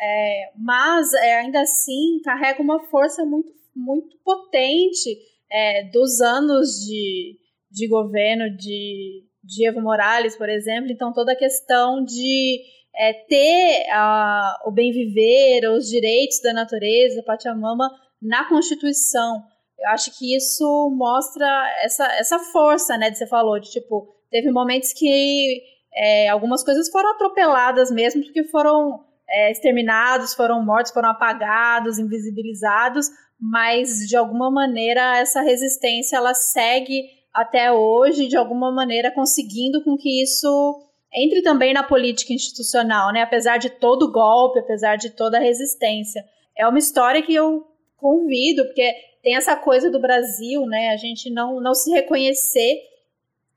[0.00, 5.16] é, mas é, ainda assim carrega uma força muito, muito potente
[5.50, 7.38] é, dos anos de,
[7.70, 10.90] de governo de, de Evo Morales, por exemplo.
[10.90, 12.60] Então, toda a questão de
[12.94, 19.42] é, ter a, o bem viver, os direitos da natureza, Pachamama, na Constituição.
[19.78, 21.46] Eu acho que isso mostra
[21.82, 25.62] essa, essa força, né, que você falou, de tipo, teve momentos que
[25.94, 33.08] é, algumas coisas foram atropeladas mesmo, porque foram é, exterminados, foram mortos, foram apagados, invisibilizados,
[33.40, 37.02] mas de alguma maneira essa resistência ela segue
[37.32, 40.80] até hoje, de alguma maneira, conseguindo com que isso
[41.14, 43.22] entre também na política institucional, né?
[43.22, 46.24] Apesar de todo golpe, apesar de toda a resistência.
[46.56, 50.90] É uma história que eu convido, porque tem essa coisa do Brasil, né?
[50.90, 52.80] A gente não, não se reconhecer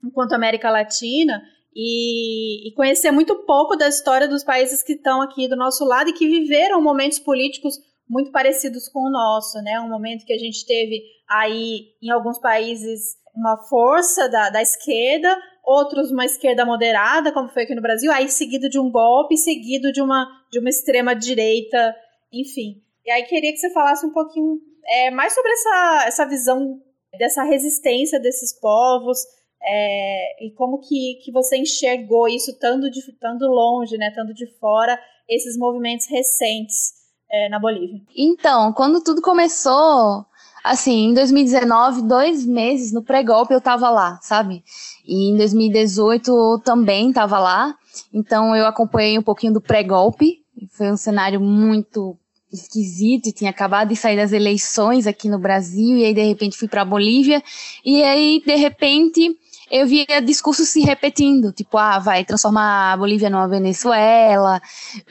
[0.04, 1.42] enquanto América Latina
[1.74, 6.10] e, e conhecer muito pouco da história dos países que estão aqui do nosso lado
[6.10, 9.80] e que viveram momentos políticos muito parecidos com o nosso, né?
[9.80, 15.36] Um momento que a gente teve aí em alguns países uma força da, da esquerda,
[15.66, 19.92] outros uma esquerda moderada, como foi aqui no Brasil, aí seguido de um golpe, seguido
[19.92, 21.94] de uma, de uma extrema direita,
[22.32, 22.80] enfim.
[23.04, 26.80] E aí queria que você falasse um pouquinho é, mais sobre essa, essa visão
[27.18, 29.18] dessa resistência desses povos
[29.62, 34.46] é, e como que, que você enxergou isso estando, de, estando longe, né, estando de
[34.58, 34.98] fora,
[35.28, 36.92] esses movimentos recentes
[37.28, 38.00] é, na Bolívia.
[38.16, 40.24] Então, quando tudo começou,
[40.66, 44.62] assim, em 2019, dois meses no pré-golpe eu tava lá, sabe?
[45.06, 47.74] E em 2018 eu também tava lá.
[48.12, 50.40] Então eu acompanhei um pouquinho do pré-golpe.
[50.72, 52.18] Foi um cenário muito
[52.52, 56.68] esquisito, tinha acabado de sair das eleições aqui no Brasil e aí de repente fui
[56.68, 57.42] para Bolívia
[57.84, 59.36] e aí de repente
[59.70, 64.60] eu via discursos se repetindo, tipo, ah, vai transformar a Bolívia numa Venezuela,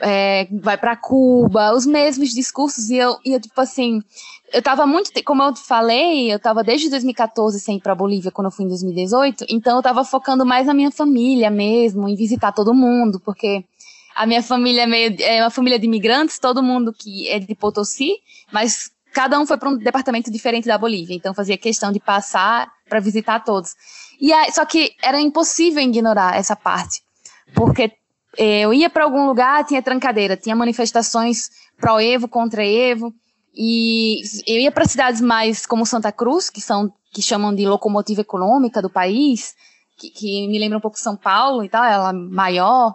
[0.00, 4.02] é, vai para Cuba, os mesmos discursos, e eu, e eu, tipo assim,
[4.52, 8.46] eu tava muito, como eu falei, eu tava desde 2014 sem ir pra Bolívia, quando
[8.46, 12.52] eu fui em 2018, então eu tava focando mais na minha família mesmo, em visitar
[12.52, 13.64] todo mundo, porque
[14.14, 17.54] a minha família é meio, é uma família de imigrantes, todo mundo que é de
[17.54, 18.18] Potosí,
[18.52, 22.70] mas cada um foi para um departamento diferente da Bolívia, então fazia questão de passar
[22.88, 23.74] para visitar todos.
[24.20, 27.02] E aí, só que era impossível ignorar essa parte,
[27.54, 27.92] porque
[28.38, 33.12] eh, eu ia para algum lugar, tinha trancadeira, tinha manifestações pró-Evo, contra Evo,
[33.56, 38.20] e eu ia para cidades mais como Santa Cruz, que são que chamam de locomotiva
[38.20, 39.54] econômica do país,
[39.96, 42.94] que, que me lembra um pouco São Paulo e tal, ela maior,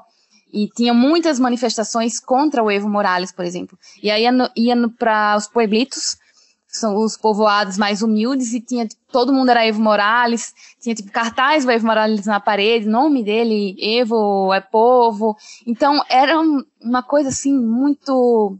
[0.54, 3.76] e tinha muitas manifestações contra o Evo Morales, por exemplo.
[4.04, 6.18] E aí ia, ia para os pueblitos,
[6.68, 11.12] são os povoados mais humildes, e tinha, tipo, todo mundo era Evo Morales, tinha tipo
[11.12, 15.36] cartaz do Evo Morales na parede, nome dele, Evo é povo.
[15.66, 16.40] Então era
[16.80, 18.56] uma coisa assim muito,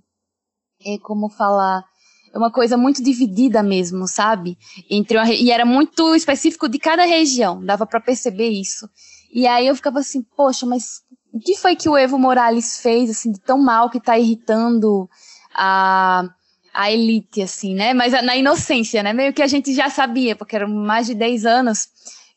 [0.84, 1.91] é como falar, é
[2.34, 4.58] uma coisa muito dividida mesmo, sabe?
[4.90, 8.90] Entre uma, e era muito específico de cada região, dava para perceber isso.
[9.34, 13.10] E aí eu ficava assim, poxa, mas o que foi que o Evo Morales fez
[13.10, 15.10] assim de tão mal que tá irritando
[15.54, 16.30] a
[16.74, 17.94] a elite, assim, né?
[17.94, 19.12] Mas na inocência, né?
[19.14, 21.90] Meio que a gente já sabia, porque eram mais de 10 anos.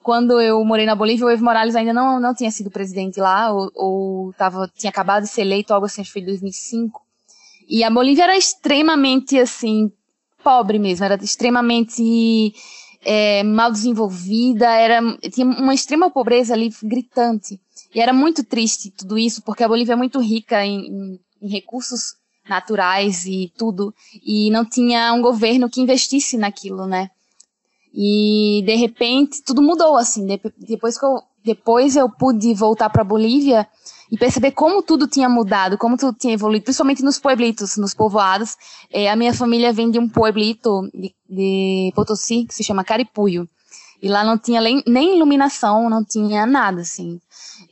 [0.02, 3.52] Quando eu morei na Bolívia, o Evo Morales ainda não, não tinha sido presidente lá,
[3.52, 7.00] ou, ou tava, tinha acabado de ser eleito, algo assim, acho que foi em 2005.
[7.68, 9.90] E a Bolívia era extremamente, assim,
[10.42, 12.55] pobre mesmo, era extremamente
[13.03, 15.00] é, mal desenvolvida, era,
[15.33, 17.61] tinha uma extrema pobreza ali gritante.
[17.94, 21.48] E era muito triste tudo isso, porque a Bolívia é muito rica em, em, em
[21.48, 22.16] recursos
[22.48, 27.09] naturais e tudo, e não tinha um governo que investisse naquilo, né?
[27.94, 30.27] E de repente tudo mudou assim.
[30.59, 33.66] Depois que eu, depois eu pude voltar para Bolívia
[34.14, 38.57] e perceber como tudo tinha mudado, como tudo tinha evoluído, principalmente nos pueblitos, nos povoados.
[38.92, 43.48] É, a minha família vem de um pueblito de, de Potosí que se chama Caripuio.
[44.00, 47.20] E lá não tinha nem iluminação, não tinha nada, assim.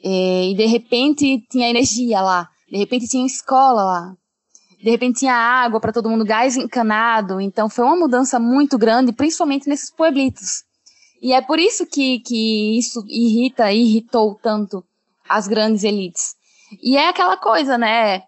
[0.02, 2.48] É, e de repente tinha energia lá.
[2.68, 4.16] De repente tinha escola lá
[4.82, 7.40] de repente tinha água para todo mundo, gás encanado.
[7.40, 10.64] Então foi uma mudança muito grande, principalmente nesses pueblitos.
[11.22, 14.84] E é por isso que, que isso irrita, irritou tanto
[15.28, 16.34] as grandes elites.
[16.82, 18.22] E é aquela coisa, né?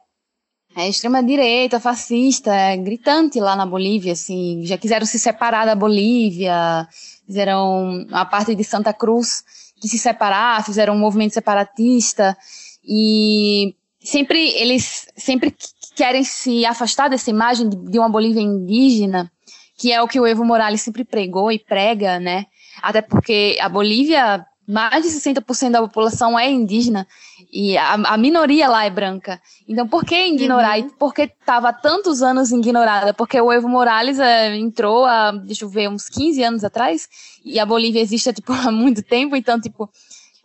[0.76, 4.62] É extrema-direita, fascista, é gritante lá na Bolívia, assim.
[4.64, 6.88] Já quiseram se separar da Bolívia,
[7.24, 9.44] fizeram a parte de Santa Cruz
[9.80, 12.36] que se separar, fizeram um movimento separatista.
[12.84, 15.54] E sempre eles sempre
[15.94, 19.30] querem se afastar dessa imagem de, de uma Bolívia indígena,
[19.76, 22.46] que é o que o Evo Morales sempre pregou e prega, né?
[22.82, 27.06] Até porque a Bolívia, mais de 60% da população é indígena
[27.52, 29.40] e a, a, minoria lá é branca.
[29.68, 30.78] Então, por que ignorar?
[30.78, 30.86] Uhum.
[30.86, 33.12] E por que estava tantos anos ignorada?
[33.12, 37.08] Porque o Evo Morales é, entrou, há, deixa eu ver, uns 15 anos atrás,
[37.44, 39.88] e a Bolívia existe tipo, há muito tempo, então, tipo,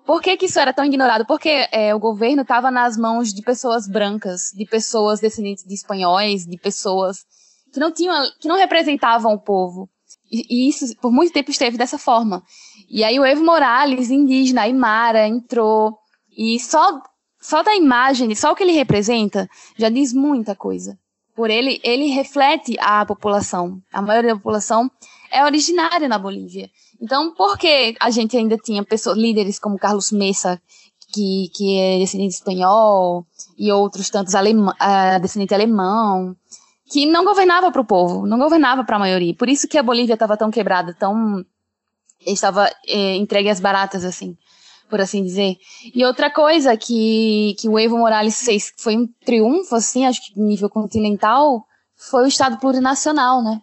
[0.05, 1.25] por que, que isso era tão ignorado?
[1.25, 6.45] Porque é, o governo estava nas mãos de pessoas brancas, de pessoas descendentes de espanhóis,
[6.45, 7.25] de pessoas
[7.71, 9.89] que não tinham, que não representavam o povo.
[10.31, 12.43] E, e isso por muito tempo esteve dessa forma.
[12.89, 15.97] E aí o Evo Morales, indígena, Aymara, entrou
[16.35, 17.01] e só
[17.41, 20.97] só da imagem, só o que ele representa, já diz muita coisa.
[21.35, 23.81] Por ele, ele reflete a população.
[23.93, 24.91] A maioria da população
[25.31, 26.69] é originária na Bolívia.
[27.01, 30.61] Então, por que a gente ainda tinha pessoas, líderes como Carlos Messa,
[31.13, 33.25] que, que é descendente espanhol,
[33.57, 36.35] e outros tantos alemão, uh, descendente alemão,
[36.91, 39.33] que não governava para o povo, não governava para a maioria.
[39.33, 41.45] Por isso que a Bolívia estava tão quebrada, tão
[42.25, 44.37] estava eh, entregue às baratas assim,
[44.89, 45.57] por assim dizer.
[45.93, 50.39] E outra coisa que que o Evo Morales fez, foi um triunfo assim, acho que
[50.39, 53.61] nível continental, foi o Estado plurinacional, né?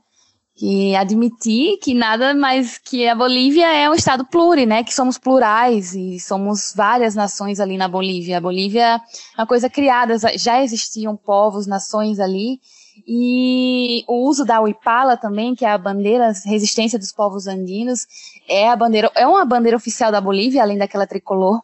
[0.57, 4.83] que admitir que nada mais que a Bolívia é um estado pluri, né?
[4.83, 8.39] Que somos plurais e somos várias nações ali na Bolívia.
[8.39, 9.01] A Bolívia é
[9.41, 12.59] uma coisa criada, já existiam povos, nações ali.
[13.07, 18.07] E o uso da Uipala também, que é a bandeira resistência dos povos andinos,
[18.49, 21.61] é a bandeira, é uma bandeira oficial da Bolívia, além daquela tricolor.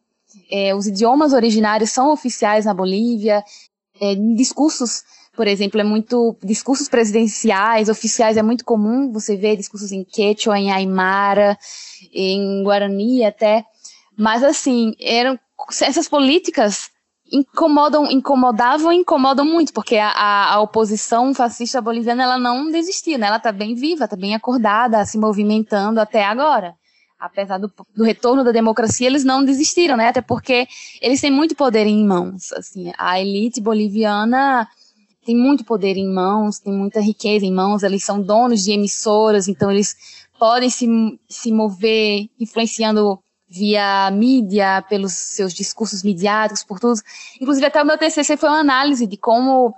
[0.51, 3.42] É, os idiomas originários são oficiais na Bolívia.
[4.01, 9.90] É, discursos por exemplo, é muito discursos presidenciais, oficiais, é muito comum você ver discursos
[9.90, 11.59] em Quechua, em Aymara,
[12.12, 13.64] em Guarani até.
[14.16, 15.38] Mas assim, eram
[15.81, 16.90] essas políticas
[17.33, 23.29] incomodam, incomodavam e incomodam muito, porque a, a, oposição fascista boliviana ela não desistiu, né?
[23.29, 26.75] Ela está bem viva, está bem acordada, se movimentando até agora.
[27.18, 30.09] Apesar do, do, retorno da democracia, eles não desistiram, né?
[30.09, 30.66] Até porque
[31.01, 32.53] eles têm muito poder em mãos.
[32.53, 34.68] Assim, a elite boliviana
[35.25, 39.47] tem muito poder em mãos, tem muita riqueza em mãos, eles são donos de emissoras,
[39.49, 39.97] então eles
[40.38, 40.87] podem se,
[41.29, 43.21] se mover influenciando
[43.52, 47.00] via mídia, pelos seus discursos midiáticos, por tudo.
[47.38, 49.74] Inclusive, até o meu TCC foi uma análise de como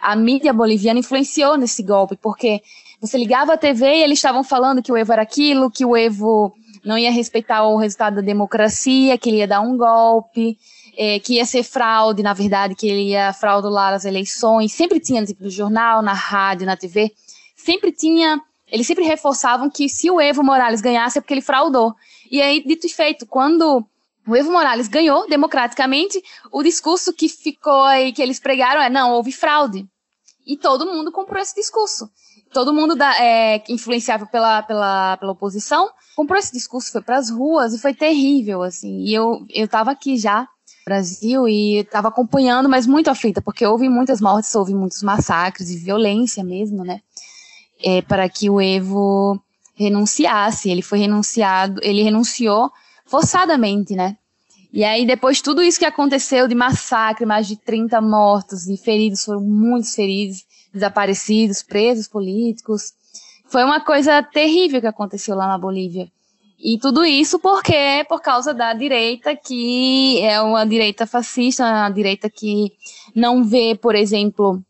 [0.00, 2.62] a mídia boliviana influenciou nesse golpe, porque
[3.00, 5.96] você ligava a TV e eles estavam falando que o Evo era aquilo, que o
[5.96, 10.56] Evo não ia respeitar o resultado da democracia, que ele ia dar um golpe,
[10.96, 14.72] é, que ia ser fraude, na verdade, que ele ia fraudular as eleições.
[14.72, 17.12] Sempre tinha tipo, no jornal, na rádio, na TV,
[17.56, 18.40] sempre tinha.
[18.70, 21.94] Eles sempre reforçavam que se o Evo Morales ganhasse é porque ele fraudou.
[22.30, 23.84] E aí, dito e feito, quando
[24.26, 29.12] o Evo Morales ganhou democraticamente, o discurso que ficou aí, que eles pregaram é: não,
[29.12, 29.86] houve fraude.
[30.46, 32.10] E todo mundo comprou esse discurso.
[32.52, 37.28] Todo mundo da, é, influenciável pela, pela, pela oposição comprou esse discurso, foi para as
[37.28, 39.00] ruas e foi terrível, assim.
[39.00, 40.48] E eu, eu tava aqui já
[40.86, 45.76] Brasil e estava acompanhando, mas muito aflita, porque houve muitas mortes, houve muitos massacres e
[45.76, 47.00] violência mesmo, né?
[47.82, 49.40] É, para que o Evo
[49.76, 50.70] renunciasse.
[50.70, 52.70] Ele foi renunciado, ele renunciou
[53.04, 54.16] forçadamente, né?
[54.72, 59.24] E aí, depois tudo isso que aconteceu de massacre, mais de 30 mortos e feridos,
[59.24, 62.92] foram muitos feridos, desaparecidos, presos políticos.
[63.48, 66.10] Foi uma coisa terrível que aconteceu lá na Bolívia.
[66.58, 72.28] E tudo isso porque por causa da direita, que é uma direita fascista, uma direita
[72.28, 72.72] que
[73.14, 74.60] não vê, por exemplo,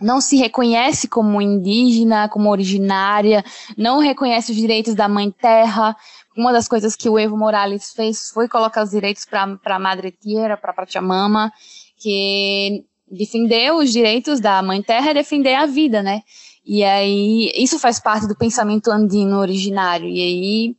[0.00, 3.44] não se reconhece como indígena, como originária,
[3.76, 5.96] não reconhece os direitos da mãe terra.
[6.36, 10.12] Uma das coisas que o Evo Morales fez foi colocar os direitos para a Madre
[10.12, 11.52] Tierra, para a Pachamama,
[11.96, 16.22] que defender os direitos da mãe terra é defender a vida, né?
[16.64, 20.06] E aí, isso faz parte do pensamento andino originário.
[20.06, 20.76] E aí,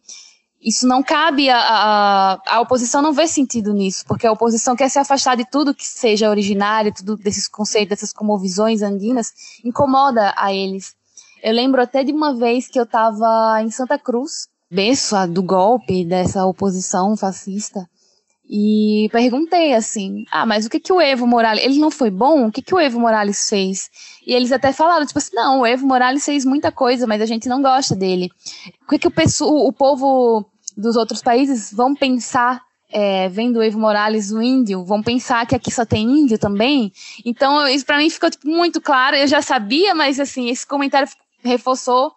[0.62, 4.90] isso não cabe, a, a, a, oposição não vê sentido nisso, porque a oposição quer
[4.90, 9.32] se afastar de tudo que seja originário, tudo desses conceitos, dessas comovisões andinas,
[9.64, 10.94] incomoda a eles.
[11.42, 16.04] Eu lembro até de uma vez que eu estava em Santa Cruz, berço do golpe
[16.04, 17.90] dessa oposição fascista,
[18.50, 22.48] e perguntei assim: ah, mas o que que o Evo Morales, ele não foi bom?
[22.48, 23.92] O que que o Evo Morales fez?
[24.26, 27.28] E eles até falaram, tipo assim, não, o Evo Morales fez muita coisa, mas a
[27.28, 28.32] gente não gosta dele.
[28.82, 32.60] O que que o, o povo dos outros países vão pensar
[32.92, 36.92] é, vendo o Evo Morales, o índio, vão pensar que aqui só tem índio também.
[37.24, 39.16] Então, isso para mim ficou tipo, muito claro.
[39.16, 41.08] Eu já sabia, mas assim, esse comentário
[41.44, 42.12] reforçou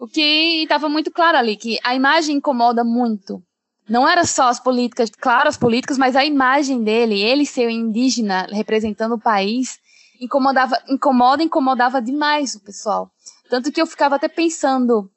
[0.00, 3.40] o que estava muito claro ali, que a imagem incomoda muito
[3.88, 8.46] não era só as políticas, claro, as políticas, mas a imagem dele, ele ser indígena
[8.50, 9.78] representando o país,
[10.20, 13.10] incomodava, incomoda, incomodava demais o pessoal.
[13.48, 15.10] Tanto que eu ficava até pensando,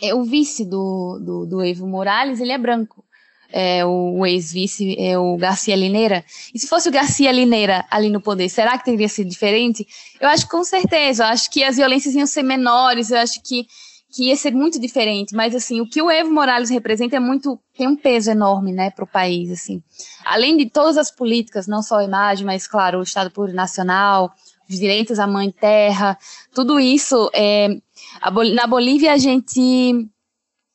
[0.00, 3.04] é, o vice do, do, do Evo Morales, ele é branco.
[3.52, 6.24] É, o, ex-vice é o Garcia Lineira.
[6.54, 9.86] E se fosse o Garcia Lineira ali no poder, será que teria sido diferente?
[10.20, 11.24] Eu acho que com certeza.
[11.24, 13.10] Eu acho que as violências iam ser menores.
[13.10, 13.66] Eu acho que
[14.10, 17.58] que ia ser muito diferente, mas assim, o que o Evo Morales representa é muito,
[17.76, 19.82] tem um peso enorme, né, para o país, assim.
[20.24, 24.32] Além de todas as políticas, não só a imagem, mas claro, o Estado plurinacional,
[24.68, 26.18] os direitos à mãe terra,
[26.54, 27.68] tudo isso, é,
[28.32, 30.08] Bol na Bolívia a gente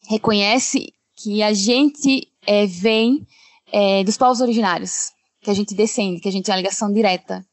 [0.08, 3.26] reconhece que a gente é, vem
[3.72, 5.12] é, dos povos originários,
[5.42, 7.46] que a gente descende, que a gente tem uma ligação direta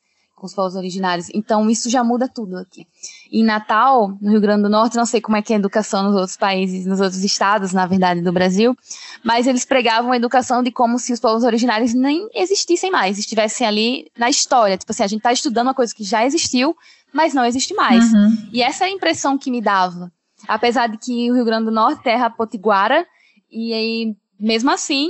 [0.43, 1.28] com os povos originários.
[1.32, 2.84] Então, isso já muda tudo aqui.
[3.30, 6.03] Em Natal, no Rio Grande do Norte, não sei como é que é a educação
[6.03, 8.76] nos outros países, nos outros estados, na verdade, do Brasil,
[9.22, 13.64] mas eles pregavam a educação de como se os povos originários nem existissem mais, estivessem
[13.64, 14.76] ali na história.
[14.76, 16.76] Tipo assim, a gente está estudando uma coisa que já existiu,
[17.12, 18.12] mas não existe mais.
[18.12, 18.49] Uhum.
[18.53, 20.11] E essa é a impressão que me dava.
[20.49, 23.07] Apesar de que o Rio Grande do Norte terra potiguara,
[23.49, 25.09] e aí, mesmo assim,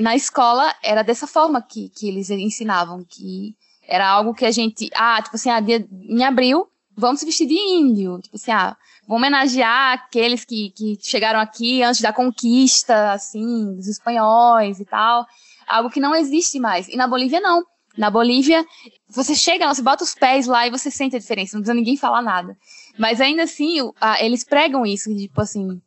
[0.00, 3.54] na escola era dessa forma que, que eles ensinavam, que
[3.86, 6.66] era algo que a gente, ah, tipo assim, ah, dia, em abril,
[6.96, 8.20] vamos se vestir de índio.
[8.20, 8.76] Tipo assim, ah,
[9.06, 15.26] vamos homenagear aqueles que, que chegaram aqui antes da conquista, assim, dos espanhóis e tal.
[15.66, 16.88] Algo que não existe mais.
[16.88, 17.64] E na Bolívia, não.
[17.96, 18.64] Na Bolívia,
[19.08, 21.96] você chega, você bota os pés lá e você sente a diferença, não precisa ninguém
[21.96, 22.56] falar nada.
[22.98, 23.76] Mas ainda assim,
[24.18, 25.80] eles pregam isso, tipo assim,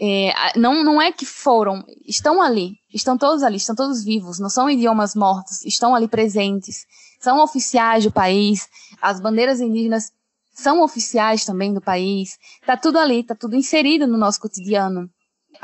[0.00, 4.50] é, não, não é que foram, estão ali, estão todos ali, estão todos vivos, não
[4.50, 6.84] são idiomas mortos, estão ali presentes
[7.24, 8.68] são oficiais do país,
[9.00, 10.12] as bandeiras indígenas
[10.52, 12.38] são oficiais também do país.
[12.64, 15.10] Tá tudo ali, tá tudo inserido no nosso cotidiano.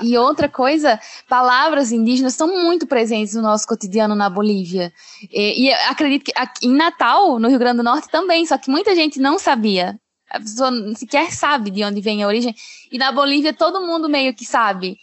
[0.03, 0.99] E outra coisa,
[1.29, 4.93] palavras indígenas são muito presentes no nosso cotidiano na Bolívia.
[5.31, 8.71] E, e acredito que aqui, em Natal, no Rio Grande do Norte, também, só que
[8.71, 10.01] muita gente não sabia.
[10.31, 12.55] A pessoa sequer sabe de onde vem a origem.
[12.91, 14.97] E na Bolívia, todo mundo meio que sabe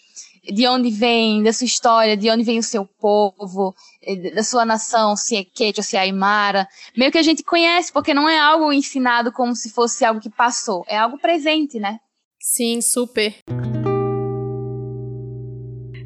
[0.52, 4.66] de onde vem, da sua história, de onde vem o seu povo, eh, da sua
[4.66, 6.68] nação, se é Quechua, se é Aymara.
[6.96, 10.30] Meio que a gente conhece, porque não é algo ensinado como se fosse algo que
[10.30, 12.00] passou, é algo presente, né?
[12.40, 13.36] Sim, super.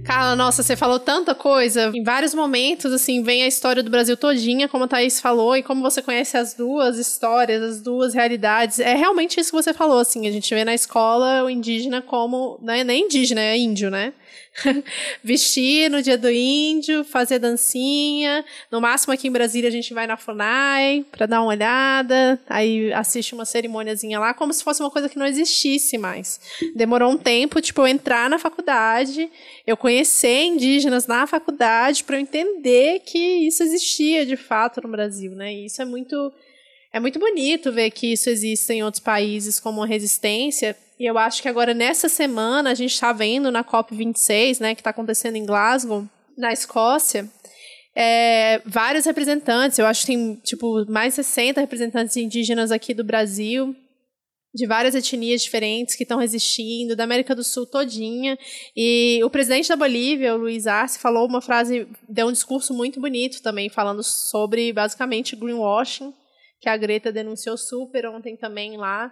[0.03, 1.91] Carla, nossa, você falou tanta coisa.
[1.93, 5.63] Em vários momentos, assim, vem a história do Brasil todinha, como a Thaís falou, e
[5.63, 8.79] como você conhece as duas histórias, as duas realidades.
[8.79, 12.59] É realmente isso que você falou, assim, a gente vê na escola o indígena como,
[12.61, 14.13] né, nem indígena, é índio, né?
[15.23, 18.43] vestir no dia do índio, fazer dancinha.
[18.69, 22.91] No máximo aqui em Brasília a gente vai na FUNAI para dar uma olhada, aí
[22.93, 26.39] assiste uma cerimôniazinha lá, como se fosse uma coisa que não existisse mais.
[26.75, 29.29] Demorou um tempo, tipo, eu entrar na faculdade,
[29.65, 35.31] eu conhecer indígenas na faculdade para eu entender que isso existia de fato no Brasil,
[35.31, 35.53] né?
[35.53, 36.31] E isso é muito
[36.93, 41.41] é muito bonito ver que isso existe em outros países como resistência e eu acho
[41.41, 45.43] que agora, nessa semana, a gente está vendo na COP26, né, que está acontecendo em
[45.43, 47.27] Glasgow, na Escócia,
[47.95, 53.03] é, vários representantes, eu acho que tem tipo mais de 60 representantes indígenas aqui do
[53.03, 53.75] Brasil,
[54.53, 58.37] de várias etnias diferentes que estão resistindo, da América do Sul todinha.
[58.77, 63.01] E o presidente da Bolívia, o Luiz Arce, falou uma frase, deu um discurso muito
[63.01, 66.13] bonito também, falando sobre basicamente greenwashing,
[66.59, 69.11] que a Greta denunciou super ontem também lá.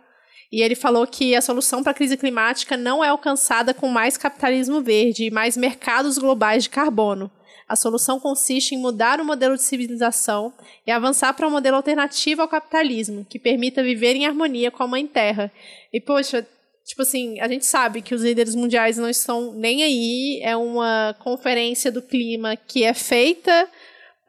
[0.51, 4.17] E ele falou que a solução para a crise climática não é alcançada com mais
[4.17, 7.31] capitalismo verde e mais mercados globais de carbono.
[7.67, 10.51] A solução consiste em mudar o modelo de civilização
[10.87, 14.87] e avançar para um modelo alternativo ao capitalismo, que permita viver em harmonia com a
[14.87, 15.51] Mãe Terra.
[15.93, 16.47] E, poxa,
[16.83, 20.41] tipo assim, a gente sabe que os líderes mundiais não estão nem aí.
[20.41, 23.69] É uma conferência do clima que é feita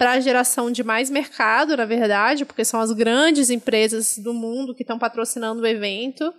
[0.01, 4.75] para a geração de mais mercado, na verdade, porque são as grandes empresas do mundo
[4.75, 6.33] que estão patrocinando o evento.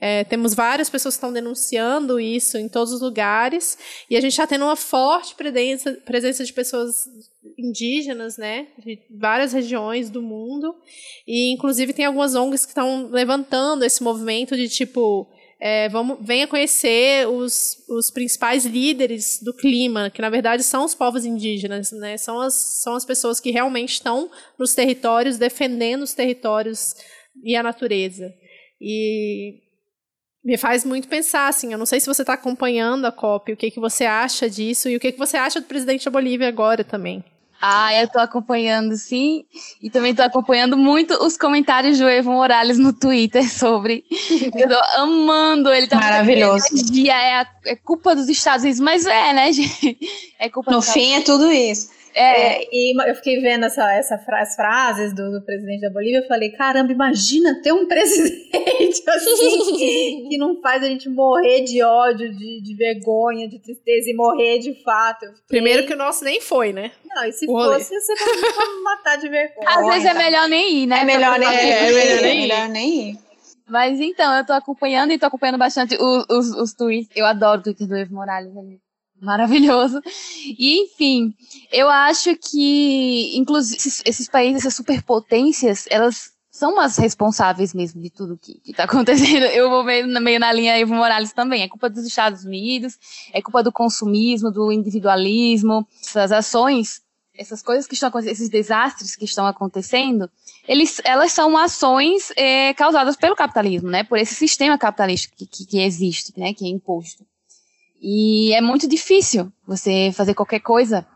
[0.00, 3.76] É, temos várias pessoas que estão denunciando isso em todos os lugares.
[4.08, 7.08] E a gente está tendo uma forte presença, presença de pessoas
[7.58, 10.72] indígenas, né, de várias regiões do mundo.
[11.26, 15.28] E, inclusive, tem algumas ONGs que estão levantando esse movimento de tipo
[15.60, 20.94] é, vamos, venha conhecer os, os principais líderes do clima, que na verdade são os
[20.94, 22.16] povos indígenas, né?
[22.16, 26.94] São as, são as pessoas que realmente estão nos territórios, defendendo os territórios
[27.42, 28.32] e a natureza.
[28.80, 29.58] E
[30.44, 33.56] me faz muito pensar, assim, eu não sei se você está acompanhando a COP, o
[33.56, 36.46] que, que você acha disso e o que, que você acha do presidente da Bolívia
[36.46, 37.24] agora também.
[37.60, 39.44] Ah, eu tô acompanhando, sim.
[39.82, 44.04] E também tô acompanhando muito os comentários do Evo Morales no Twitter sobre.
[44.54, 45.88] Eu tô amando ele.
[45.88, 46.66] Tá Maravilhoso.
[46.92, 49.98] Dia é, é culpa dos Estados Unidos, mas é, né, gente?
[50.38, 51.97] É culpa No fim, é tudo isso.
[52.18, 52.62] É.
[52.62, 56.18] é, e eu fiquei vendo essa, essa fra as frases do, do, presidente da Bolívia,
[56.18, 61.80] eu falei, caramba, imagina ter um presidente assim, que não faz a gente morrer de
[61.80, 65.26] ódio, de, de vergonha, de tristeza e morrer de fato.
[65.26, 65.42] Fiquei...
[65.46, 66.90] Primeiro que o nosso nem foi, né?
[67.08, 68.00] Não, e se o fosse, rolê.
[68.00, 68.14] você
[68.56, 69.68] vai matar de vergonha.
[69.68, 71.00] Às vezes é melhor nem ir, né?
[71.00, 71.56] É melhor nem ir.
[71.56, 72.44] É, é melhor nem ir.
[72.44, 73.18] É melhor nem ir.
[73.68, 77.10] Mas então, eu tô acompanhando e tô acompanhando bastante os, os, os tweets.
[77.14, 78.80] Eu adoro o Twitter do Evo Morales ali
[79.20, 80.00] maravilhoso.
[80.44, 81.34] E, enfim,
[81.72, 88.10] eu acho que, inclusive, esses, esses, países, essas superpotências, elas são as responsáveis mesmo de
[88.10, 89.44] tudo que, está acontecendo.
[89.54, 91.62] Eu vou meio, meio na linha Evo Morales também.
[91.62, 92.98] É culpa dos Estados Unidos,
[93.32, 97.00] é culpa do consumismo, do individualismo, essas ações,
[97.36, 100.28] essas coisas que estão acontecendo, esses desastres que estão acontecendo,
[100.66, 104.02] eles, elas são ações é, causadas pelo capitalismo, né?
[104.02, 106.52] Por esse sistema capitalista que, que, que existe, né?
[106.52, 107.24] Que é imposto.
[108.00, 111.06] E é muito difícil você fazer qualquer coisa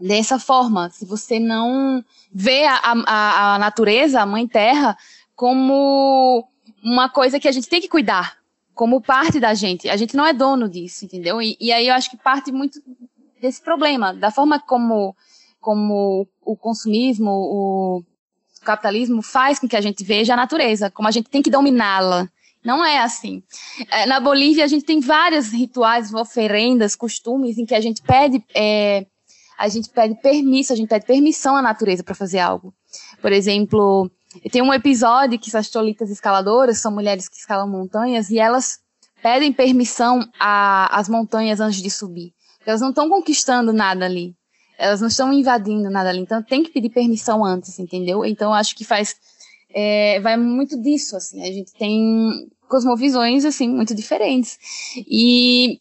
[0.00, 4.96] dessa forma, se você não vê a, a, a natureza, a mãe terra,
[5.34, 6.46] como
[6.82, 8.38] uma coisa que a gente tem que cuidar,
[8.74, 9.88] como parte da gente.
[9.88, 11.42] A gente não é dono disso, entendeu?
[11.42, 12.80] E, e aí eu acho que parte muito
[13.40, 15.16] desse problema, da forma como,
[15.60, 18.04] como o consumismo, o
[18.62, 22.28] capitalismo faz com que a gente veja a natureza, como a gente tem que dominá-la.
[22.68, 23.42] Não é assim.
[23.90, 28.44] É, na Bolívia, a gente tem vários rituais, oferendas, costumes em que a gente pede,
[28.54, 29.06] é,
[29.58, 32.74] a gente pede permisso, a gente pede permissão à natureza para fazer algo.
[33.22, 34.10] Por exemplo,
[34.52, 38.80] tem um episódio que as cholitas escaladoras são mulheres que escalam montanhas e elas
[39.22, 42.34] pedem permissão às montanhas antes de subir.
[42.66, 44.36] Elas não estão conquistando nada ali.
[44.76, 46.20] Elas não estão invadindo nada ali.
[46.20, 48.26] Então tem que pedir permissão antes, entendeu?
[48.26, 49.16] Então acho que faz
[49.70, 51.42] é, vai muito disso, assim.
[51.42, 54.58] A gente tem cosmovisões, assim, muito diferentes.
[54.96, 55.80] E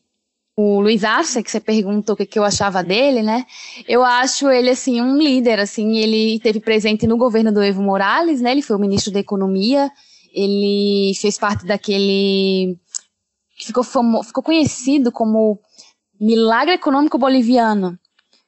[0.55, 3.45] o Luiz Arce, que você perguntou o que, que eu achava dele, né?
[3.87, 5.97] Eu acho ele, assim, um líder, assim.
[5.97, 8.51] Ele teve presente no governo do Evo Morales, né?
[8.51, 9.91] Ele foi o ministro da Economia.
[10.33, 12.77] Ele fez parte daquele...
[13.59, 14.23] Ficou, famo...
[14.23, 15.59] ficou conhecido como
[16.19, 17.97] milagre econômico boliviano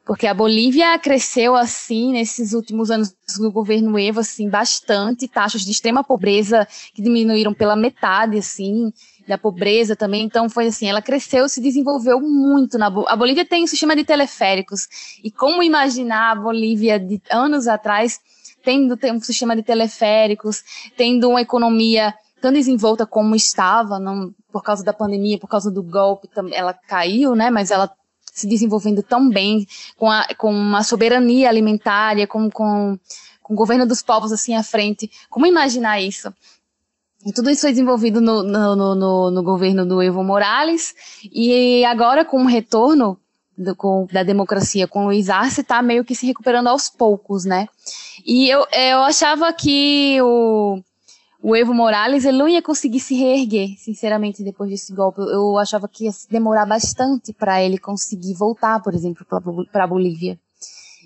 [0.10, 5.70] porque a Bolívia cresceu assim nesses últimos anos do governo Evo assim bastante, taxas de
[5.70, 8.92] extrema pobreza que diminuíram pela metade assim,
[9.28, 10.24] da pobreza também.
[10.24, 14.04] Então foi assim, ela cresceu, se desenvolveu muito na a Bolívia tem um sistema de
[14.04, 14.88] teleféricos.
[15.24, 18.20] E como imaginar a Bolívia de anos atrás
[18.64, 20.64] tendo um sistema de teleféricos,
[20.98, 25.84] tendo uma economia tão desenvolta como estava, não, por causa da pandemia, por causa do
[25.84, 27.52] golpe, ela caiu, né?
[27.52, 27.92] Mas ela
[28.40, 29.68] se desenvolvendo tão bem,
[29.98, 32.98] com, a, com uma soberania alimentar, com, com,
[33.42, 35.10] com o governo dos povos assim à frente.
[35.30, 36.34] Como imaginar isso?
[37.26, 42.24] E tudo isso foi desenvolvido no, no, no, no, governo do Evo Morales, e agora
[42.24, 43.20] com o retorno
[43.58, 47.44] do, com, da democracia com o Luiz Arce, está meio que se recuperando aos poucos,
[47.44, 47.68] né?
[48.26, 50.82] E eu, eu achava que o,
[51.42, 55.22] o Evo Morales ele não ia conseguir se reerguer, sinceramente, depois desse golpe.
[55.22, 59.26] Eu achava que ia demorar bastante para ele conseguir voltar, por exemplo,
[59.72, 60.38] para a Bolívia.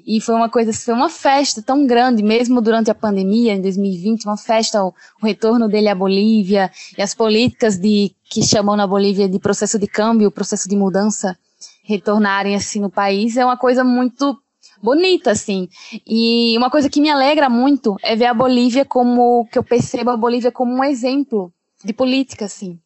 [0.06, 4.26] E foi uma coisa, foi uma festa tão grande, mesmo durante a pandemia, em 2020,
[4.26, 8.88] uma festa, o, o retorno dele à Bolívia e as políticas de que chamam na
[8.88, 11.38] Bolívia de processo de câmbio, processo de mudança,
[11.84, 14.38] retornarem assim no país, é uma coisa muito
[14.84, 15.70] bonita, assim.
[16.06, 20.10] E uma coisa que me alegra muito é ver a Bolívia como, que eu percebo
[20.10, 21.54] a Bolívia como um exemplo
[21.84, 22.78] de política, assim.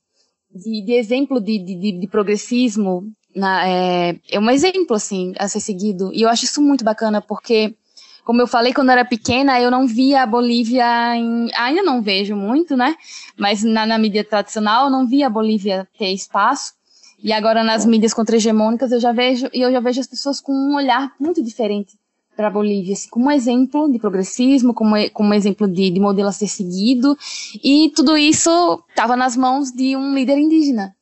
[0.53, 5.59] De, de exemplo de, de, de progressismo, na, é, é um exemplo, assim, a ser
[5.59, 6.11] seguido.
[6.13, 7.75] E eu acho isso muito bacana, porque,
[8.23, 12.01] como eu falei, quando eu era pequena, eu não via a Bolívia em, ainda não
[12.01, 12.95] vejo muito, né?
[13.35, 16.76] Mas na, na mídia tradicional, eu não via a Bolívia ter espaço.
[17.21, 20.53] E agora nas mídias contra-hegemônicas eu já vejo, e eu já vejo as pessoas com
[20.53, 21.97] um olhar muito diferente
[22.35, 26.31] para a Bolívia, assim, como exemplo de progressismo, como, como exemplo de, de modelo a
[26.31, 27.17] ser seguido,
[27.63, 30.95] e tudo isso estava nas mãos de um líder indígena.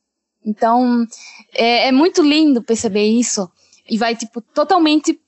[0.46, 1.06] Então,
[1.54, 3.52] é, é muito lindo perceber isso,
[3.90, 5.20] e vai, tipo, totalmente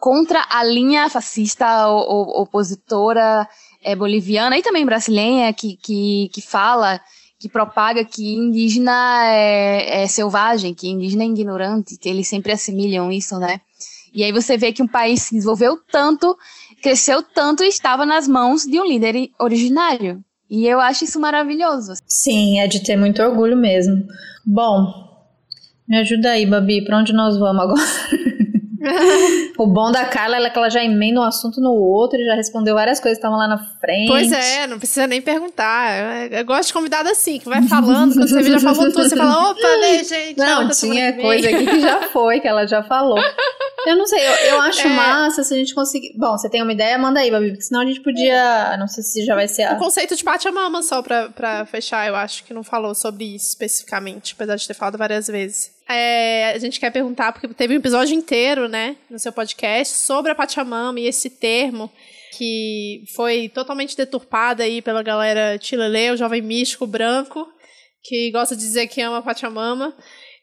[0.00, 3.48] contra a linha fascista opositora
[3.82, 7.00] é, boliviana e também brasileira que, que, que fala,
[7.38, 13.10] que propaga que indígena é, é selvagem, que indígena é ignorante, que eles sempre assimilham
[13.10, 13.60] isso, né?
[14.14, 16.36] E aí você vê que um país se desenvolveu tanto,
[16.82, 20.22] cresceu tanto e estava nas mãos de um líder originário.
[20.48, 21.94] E eu acho isso maravilhoso.
[22.06, 24.06] Sim, é de ter muito orgulho mesmo.
[24.46, 24.86] Bom,
[25.88, 27.80] me ajuda aí, Babi, para onde nós vamos agora?
[29.58, 32.34] o bom da Carla é que ela já emenda um assunto no outro e já
[32.34, 34.08] respondeu várias coisas que estavam lá na frente.
[34.08, 36.30] Pois é, não precisa nem perguntar.
[36.30, 39.16] Eu, eu gosto de convidado assim, que vai falando, quando você já falou tudo, você
[39.16, 40.38] fala, opa, né, gente?
[40.38, 43.18] Não, tinha coisa aqui que já foi, que ela já falou.
[43.86, 44.90] Eu não sei, eu, eu acho é.
[44.90, 46.14] massa se a gente conseguir.
[46.16, 46.96] Bom, você tem uma ideia?
[46.96, 48.76] Manda aí, Babi, porque senão a gente podia.
[48.78, 49.74] Não sei se já vai ser a.
[49.74, 53.48] O conceito de Pachamama, só pra, pra fechar, eu acho que não falou sobre isso
[53.48, 55.72] especificamente, apesar de ter falado várias vezes.
[55.88, 60.32] É, a gente quer perguntar, porque teve um episódio inteiro, né, no seu podcast, sobre
[60.32, 61.90] a Pachamama e esse termo
[62.36, 67.46] que foi totalmente deturpado aí pela galera Chilele, o jovem místico branco,
[68.02, 69.94] que gosta de dizer que ama a Pachamama.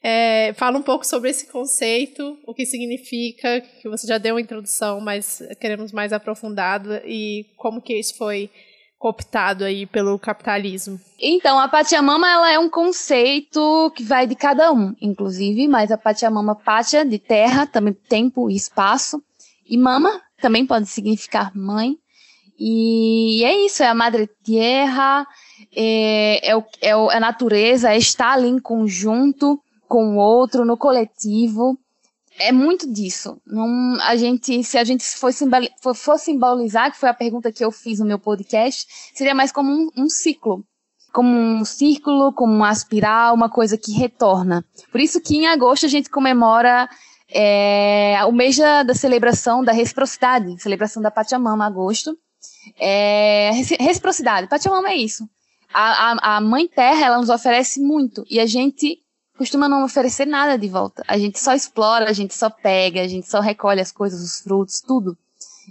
[0.02, 4.40] É, fala um pouco sobre esse conceito, o que significa, que você já deu uma
[4.40, 8.50] introdução, mas queremos mais aprofundado e como que isso foi
[9.02, 11.00] cooptado aí pelo capitalismo.
[11.18, 15.98] Então, a Pachamama ela é um conceito que vai de cada um, inclusive, mas a
[15.98, 19.20] Pachamama Pacha de terra, também tempo e espaço,
[19.68, 21.96] e mama também pode significar mãe.
[22.56, 25.26] E é isso, é a madre terra,
[25.74, 30.76] é, é, o, é a natureza, é estar ali em conjunto com o outro, no
[30.76, 31.76] coletivo.
[32.38, 33.40] É muito disso.
[33.46, 35.32] Não, a gente, se a gente for,
[35.94, 39.70] for, simbolizar, que foi a pergunta que eu fiz no meu podcast, seria mais como
[39.70, 40.64] um, um ciclo.
[41.12, 44.64] Como um círculo, como uma espiral, uma coisa que retorna.
[44.90, 46.88] Por isso que em agosto a gente comemora
[47.28, 52.16] é, o mês da, da, celebração da reciprocidade, celebração da Pachamama, agosto.
[52.78, 55.28] É, reciprocidade, Pachamama é isso.
[55.72, 58.98] A, a, a Mãe Terra, ela nos oferece muito, e a gente
[59.42, 61.02] costuma não oferecer nada de volta.
[61.08, 64.40] A gente só explora, a gente só pega, a gente só recolhe as coisas, os
[64.40, 65.18] frutos, tudo.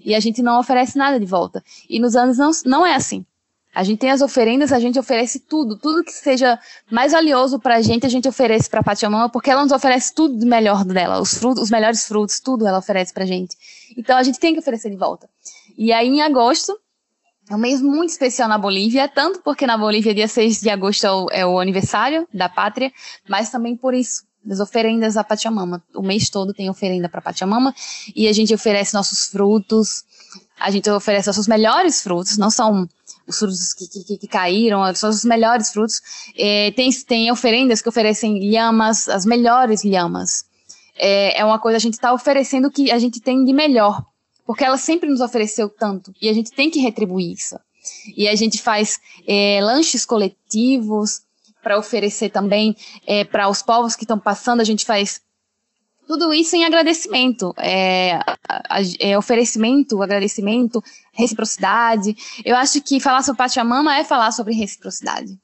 [0.04, 1.64] E a gente não oferece nada de volta.
[1.90, 3.26] E nos anos não, não é assim.
[3.74, 6.60] A gente tem as oferendas, a gente oferece tudo, tudo que seja
[6.92, 10.14] mais valioso para a gente, a gente oferece para a Pachamama, porque ela nos oferece
[10.14, 13.56] tudo de melhor dela, os frutos, os melhores frutos, tudo ela oferece para a gente.
[13.98, 15.30] Então a gente tem que oferecer de volta.
[15.78, 16.78] E aí em agosto
[17.52, 21.06] é um mês muito especial na Bolívia, tanto porque na Bolívia, dia 6 de agosto
[21.06, 22.90] é o, é o aniversário da pátria,
[23.28, 25.84] mas também por isso, das oferendas à Pachamama.
[25.94, 27.76] O mês todo tem oferenda para Pachamama
[28.16, 30.06] e a gente oferece nossos frutos,
[30.58, 32.88] a gente oferece nossos melhores frutos, não são
[33.28, 36.02] os frutos que, que, que caíram, são os melhores frutos.
[36.38, 40.46] É, tem, tem oferendas que oferecem lhamas, as melhores lhamas.
[40.96, 44.02] É, é uma coisa a gente está oferecendo que a gente tem de melhor
[44.52, 47.58] porque ela sempre nos ofereceu tanto e a gente tem que retribuir isso.
[48.18, 51.22] E a gente faz é, lanches coletivos
[51.64, 52.76] para oferecer também
[53.08, 55.22] é, para os povos que estão passando, a gente faz
[56.06, 58.20] tudo isso em agradecimento, é,
[59.00, 60.84] é, oferecimento, agradecimento,
[61.14, 62.14] reciprocidade.
[62.44, 65.40] Eu acho que falar sobre Pachamama é falar sobre reciprocidade.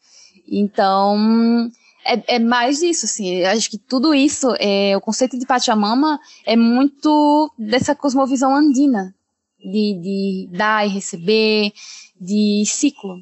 [0.45, 1.71] Então,
[2.07, 3.43] é, é mais disso, assim.
[3.43, 9.13] Acho que tudo isso, é, o conceito de Pachamama é muito dessa cosmovisão andina,
[9.59, 11.71] de, de dar e receber,
[12.19, 13.17] de ciclo.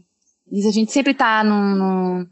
[0.52, 2.28] a gente sempre está num, num,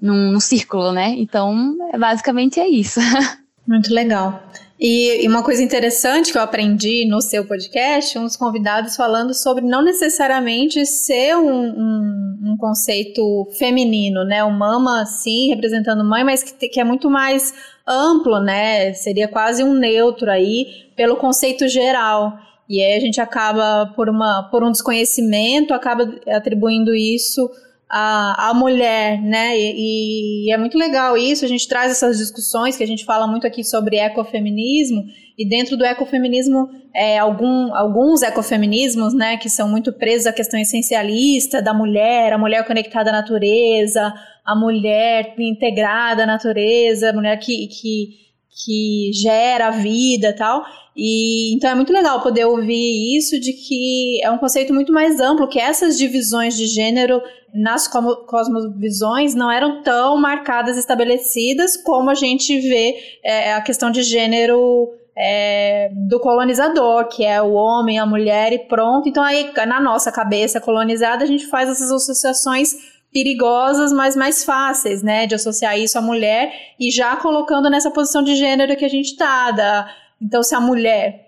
[0.00, 1.14] num, num círculo, né?
[1.18, 3.00] Então, é, basicamente é isso.
[3.66, 4.42] Muito legal.
[4.80, 9.64] E, e, uma coisa interessante que eu aprendi no seu podcast, uns convidados falando sobre
[9.64, 14.44] não necessariamente ser um, um, um conceito feminino, né?
[14.44, 17.52] O mama, sim, representando mãe, mas que, que é muito mais
[17.84, 18.92] amplo, né?
[18.92, 22.38] Seria quase um neutro aí, pelo conceito geral.
[22.68, 27.50] E aí a gente acaba, por, uma, por um desconhecimento, acaba atribuindo isso
[27.90, 29.58] a, a mulher, né?
[29.58, 31.44] E, e, é muito legal isso.
[31.44, 35.06] A gente traz essas discussões que a gente fala muito aqui sobre ecofeminismo.
[35.38, 40.60] E dentro do ecofeminismo, é, algum, alguns ecofeminismos, né, que são muito presos à questão
[40.60, 44.12] essencialista da mulher, a mulher conectada à natureza,
[44.44, 48.27] a mulher integrada à natureza, a mulher que, que
[48.64, 50.64] que gera vida tal.
[50.96, 55.20] E então é muito legal poder ouvir isso de que é um conceito muito mais
[55.20, 57.22] amplo, que essas divisões de gênero
[57.54, 64.02] nas cosmovisões não eram tão marcadas, estabelecidas como a gente vê é, a questão de
[64.02, 69.08] gênero é, do colonizador, que é o homem, a mulher e pronto.
[69.08, 75.02] Então aí na nossa cabeça colonizada a gente faz essas associações perigosas, mas mais fáceis,
[75.02, 78.88] né, de associar isso à mulher e já colocando nessa posição de gênero que a
[78.88, 79.88] gente tá, da,
[80.20, 81.26] então se a mulher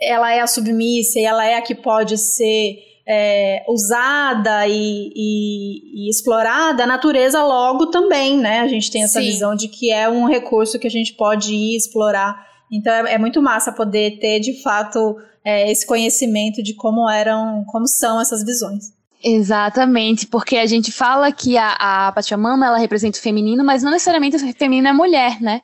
[0.00, 6.06] ela é a submissa e ela é a que pode ser é, usada e, e,
[6.06, 8.60] e, explorada, a natureza logo também, né?
[8.60, 9.26] A gente tem essa Sim.
[9.26, 12.44] visão de que é um recurso que a gente pode ir explorar.
[12.70, 17.64] Então é, é muito massa poder ter de fato é, esse conhecimento de como eram,
[17.68, 18.95] como são essas visões.
[19.22, 21.72] Exatamente, porque a gente fala que a,
[22.08, 25.62] a Pachamama ela representa o feminino, mas não necessariamente o feminino é mulher, né?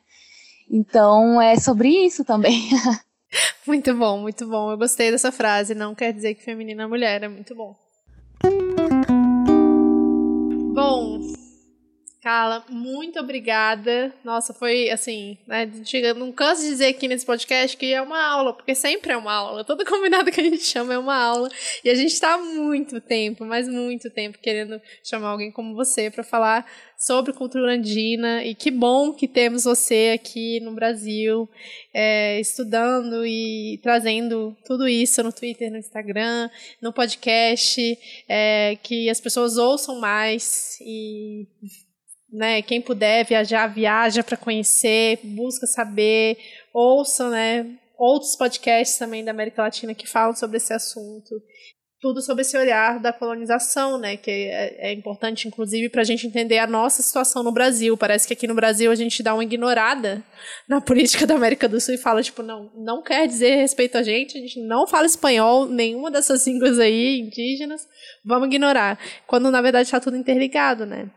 [0.70, 2.70] Então é sobre isso também.
[3.66, 4.70] muito bom, muito bom.
[4.70, 5.74] Eu gostei dessa frase.
[5.74, 7.76] Não quer dizer que feminino é mulher, é muito bom.
[10.74, 11.20] Bom,
[12.22, 14.14] Carla, muito obrigada.
[14.22, 15.68] Nossa, foi assim, né?
[16.16, 19.32] Não canso de dizer aqui nesse podcast que é uma aula, porque sempre é uma
[19.32, 19.64] aula.
[19.64, 21.50] Todo convidado que a gente chama é uma aula.
[21.82, 26.12] E a gente está há muito tempo, mas muito tempo, querendo chamar alguém como você
[26.12, 26.64] para falar
[26.96, 28.44] sobre cultura andina.
[28.44, 31.50] E que bom que temos você aqui no Brasil,
[31.92, 36.48] é, estudando e trazendo tudo isso no Twitter, no Instagram,
[36.80, 37.98] no podcast,
[38.28, 41.48] é, que as pessoas ouçam mais e
[42.32, 46.38] né, quem puder viajar, viaja para conhecer, busca saber,
[46.72, 47.66] ouça, né,
[47.98, 51.30] outros podcasts também da América Latina que falam sobre esse assunto.
[52.00, 56.26] Tudo sobre esse olhar da colonização, né, que é, é importante, inclusive, para a gente
[56.26, 57.96] entender a nossa situação no Brasil.
[57.96, 60.24] Parece que aqui no Brasil a gente dá uma ignorada
[60.68, 64.02] na política da América do Sul e fala, tipo, não, não quer dizer respeito a
[64.02, 67.86] gente, a gente não fala espanhol, nenhuma dessas línguas aí indígenas,
[68.24, 68.98] vamos ignorar.
[69.24, 71.08] Quando, na verdade, está tudo interligado, né?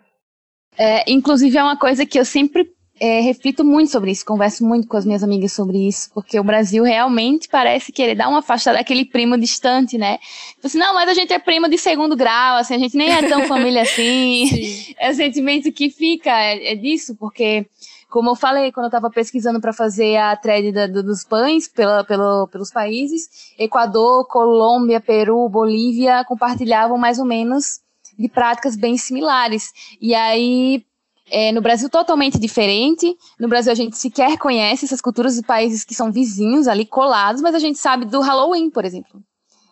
[0.77, 2.69] É, inclusive, é uma coisa que eu sempre
[2.99, 6.43] é, reflito muito sobre isso, converso muito com as minhas amigas sobre isso, porque o
[6.43, 10.17] Brasil realmente parece querer dar uma afastada daquele primo distante, né?
[10.55, 13.11] Tipo assim, não, mas a gente é primo de segundo grau, assim, a gente nem
[13.11, 14.95] é tão família assim.
[14.97, 17.65] é o sentimento que fica é, é, disso, porque,
[18.09, 22.03] como eu falei, quando eu estava pesquisando para fazer a thread da, dos pães pela,
[22.05, 27.83] pelo, pelos países, Equador, Colômbia, Peru, Bolívia compartilhavam mais ou menos
[28.17, 29.71] de práticas bem similares.
[30.01, 30.85] E aí,
[31.29, 33.15] é, no Brasil totalmente diferente.
[33.39, 37.41] No Brasil a gente sequer conhece essas culturas de países que são vizinhos ali colados,
[37.41, 39.21] mas a gente sabe do Halloween, por exemplo.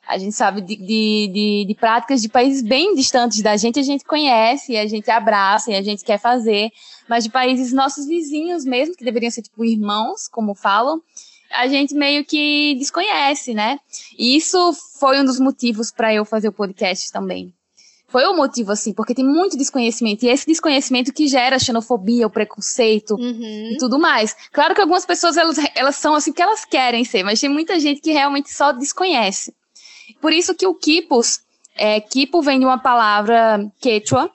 [0.08, 3.84] A gente sabe de, de, de, de práticas de países bem distantes da gente, a
[3.84, 6.72] gente conhece, a gente abraça e a gente quer fazer,
[7.08, 11.02] mas de países nossos vizinhos mesmo, que deveriam ser tipo irmãos, como falam,
[11.52, 13.80] a gente meio que desconhece, né?
[14.18, 17.54] E isso foi um dos motivos para eu fazer o podcast também
[18.14, 20.24] foi o motivo, assim, porque tem muito desconhecimento.
[20.24, 23.72] E é esse desconhecimento que gera a xenofobia, o preconceito uhum.
[23.72, 24.36] e tudo mais.
[24.52, 27.80] Claro que algumas pessoas, elas, elas são assim que elas querem ser, mas tem muita
[27.80, 29.52] gente que realmente só desconhece.
[30.22, 31.40] Por isso que o quipus,
[31.76, 34.30] é, quipo vem de uma palavra quechua,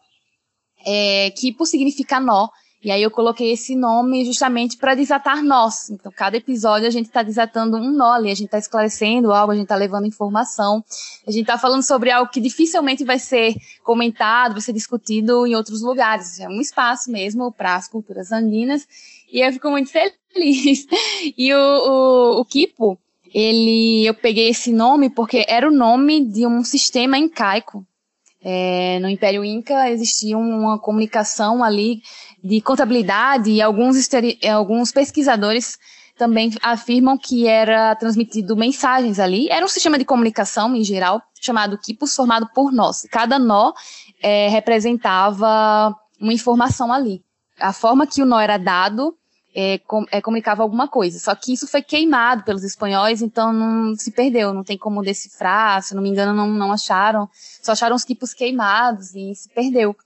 [0.84, 2.48] é, quipo significa nó,
[2.82, 5.90] e aí eu coloquei esse nome justamente para desatar nós.
[5.90, 9.50] Então, cada episódio a gente está desatando um nó ali, a gente está esclarecendo algo,
[9.50, 10.84] a gente está levando informação,
[11.26, 15.56] a gente está falando sobre algo que dificilmente vai ser comentado, vai ser discutido em
[15.56, 16.38] outros lugares.
[16.38, 18.86] É um espaço mesmo para as culturas andinas,
[19.32, 19.90] e eu fico muito
[20.32, 20.86] feliz.
[21.36, 22.96] E o, o, o Kipo,
[23.34, 27.84] ele, eu peguei esse nome porque era o nome de um sistema incaico.
[28.42, 32.02] É, no Império Inca existia uma comunicação ali
[32.42, 33.96] de contabilidade e alguns,
[34.48, 35.76] alguns pesquisadores
[36.16, 39.48] também afirmam que era transmitido mensagens ali.
[39.50, 43.02] Era um sistema de comunicação, em geral, chamado Quipus, formado por nós.
[43.10, 43.72] Cada nó
[44.22, 47.22] é, representava uma informação ali.
[47.58, 49.16] A forma que o nó era dado
[49.60, 51.18] é, com, é, comunicava alguma coisa.
[51.18, 55.82] Só que isso foi queimado pelos espanhóis, então não se perdeu, não tem como decifrar,
[55.82, 57.28] se não me engano, não, não acharam.
[57.60, 59.96] Só acharam os tipos queimados e se perdeu.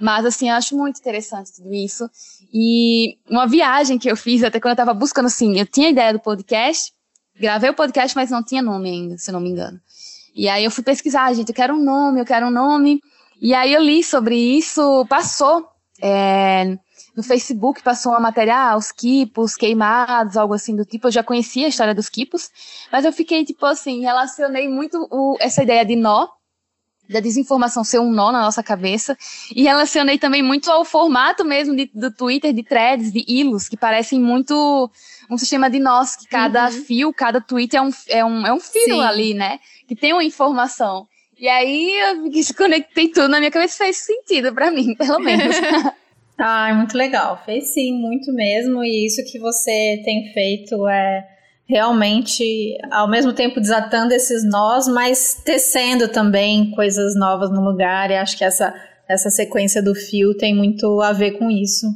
[0.00, 2.08] Mas, assim, eu acho muito interessante tudo isso.
[2.50, 6.14] E uma viagem que eu fiz, até quando eu estava buscando, assim, eu tinha ideia
[6.14, 6.90] do podcast,
[7.38, 9.78] gravei o podcast, mas não tinha nome ainda, se não me engano.
[10.34, 13.02] E aí eu fui pesquisar, gente, eu quero um nome, eu quero um nome.
[13.42, 15.68] E aí eu li sobre isso, passou.
[16.00, 16.78] É,
[17.16, 21.06] no Facebook passou uma matéria, ah, os quipos queimados, algo assim do tipo.
[21.06, 22.50] Eu já conhecia a história dos quipos,
[22.92, 26.28] mas eu fiquei, tipo assim, relacionei muito o, essa ideia de nó
[27.08, 29.16] da desinformação ser um nó na nossa cabeça.
[29.54, 33.76] E relacionei também muito ao formato mesmo de, do Twitter, de threads, de hilos, que
[33.76, 34.90] parecem muito
[35.30, 36.84] um sistema de nós, que cada uhum.
[36.84, 39.02] fio, cada tweet é um, é um, é um fio Sim.
[39.02, 39.58] ali, né?
[39.88, 41.06] Que tem uma informação.
[41.38, 45.56] E aí eu desconectei tudo na minha cabeça fez sentido para mim, pelo menos.
[46.38, 47.42] ah, muito legal.
[47.44, 48.84] Fez sim, muito mesmo.
[48.84, 51.26] E isso que você tem feito é
[51.68, 58.10] realmente, ao mesmo tempo, desatando esses nós, mas tecendo também coisas novas no lugar.
[58.10, 58.74] E acho que essa,
[59.08, 61.86] essa sequência do fio tem muito a ver com isso.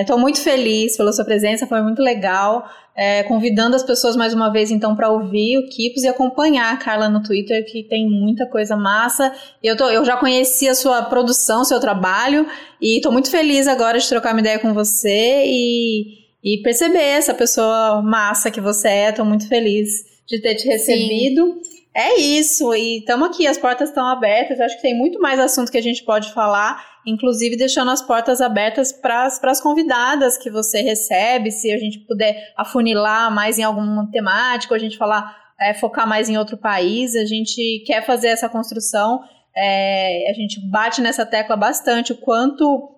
[0.00, 2.68] Estou é, muito feliz pela sua presença, foi muito legal.
[2.94, 6.76] É, convidando as pessoas mais uma vez, então, para ouvir o Kipos e acompanhar a
[6.76, 9.32] Carla no Twitter, que tem muita coisa massa.
[9.62, 12.46] Eu, tô, eu já conheci a sua produção, seu trabalho,
[12.80, 17.34] e estou muito feliz agora de trocar uma ideia com você e e perceber essa
[17.34, 19.12] pessoa massa que você é.
[19.12, 21.58] Tô muito feliz de ter te recebido.
[21.62, 21.78] Sim.
[21.94, 24.60] É isso, e estamos aqui, as portas estão abertas.
[24.60, 28.40] Acho que tem muito mais assunto que a gente pode falar, inclusive deixando as portas
[28.40, 34.10] abertas para as convidadas que você recebe, se a gente puder afunilar mais em alguma
[34.10, 37.16] temática, a gente falar, é, focar mais em outro país.
[37.16, 39.20] A gente quer fazer essa construção.
[39.56, 42.94] É, a gente bate nessa tecla bastante o quanto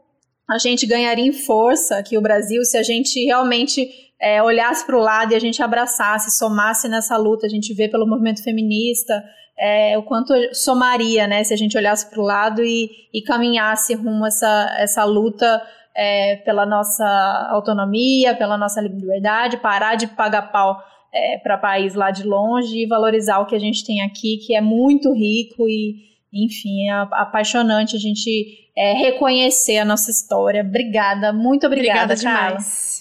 [0.49, 3.89] a gente ganharia em força aqui o Brasil se a gente realmente
[4.21, 7.47] é, olhasse para o lado e a gente abraçasse, somasse nessa luta.
[7.47, 9.23] A gente vê pelo movimento feminista
[9.61, 13.95] é, o quanto somaria, né, se a gente olhasse para o lado e, e, caminhasse
[13.95, 15.63] rumo a essa, essa luta
[15.95, 17.05] é, pela nossa
[17.51, 20.83] autonomia, pela nossa liberdade, parar de pagar pau
[21.13, 24.55] é, para país lá de longe e valorizar o que a gente tem aqui, que
[24.55, 30.63] é muito rico e, enfim, é apaixonante a gente é, reconhecer a nossa história.
[30.63, 32.99] Obrigada, muito obrigada, obrigada demais.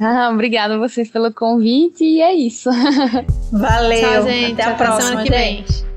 [0.00, 2.70] Ah, obrigada a vocês pelo convite e é isso.
[3.52, 4.00] Valeu.
[4.00, 4.60] Tchau, gente.
[4.60, 5.87] Até a, próxima, semana que vem.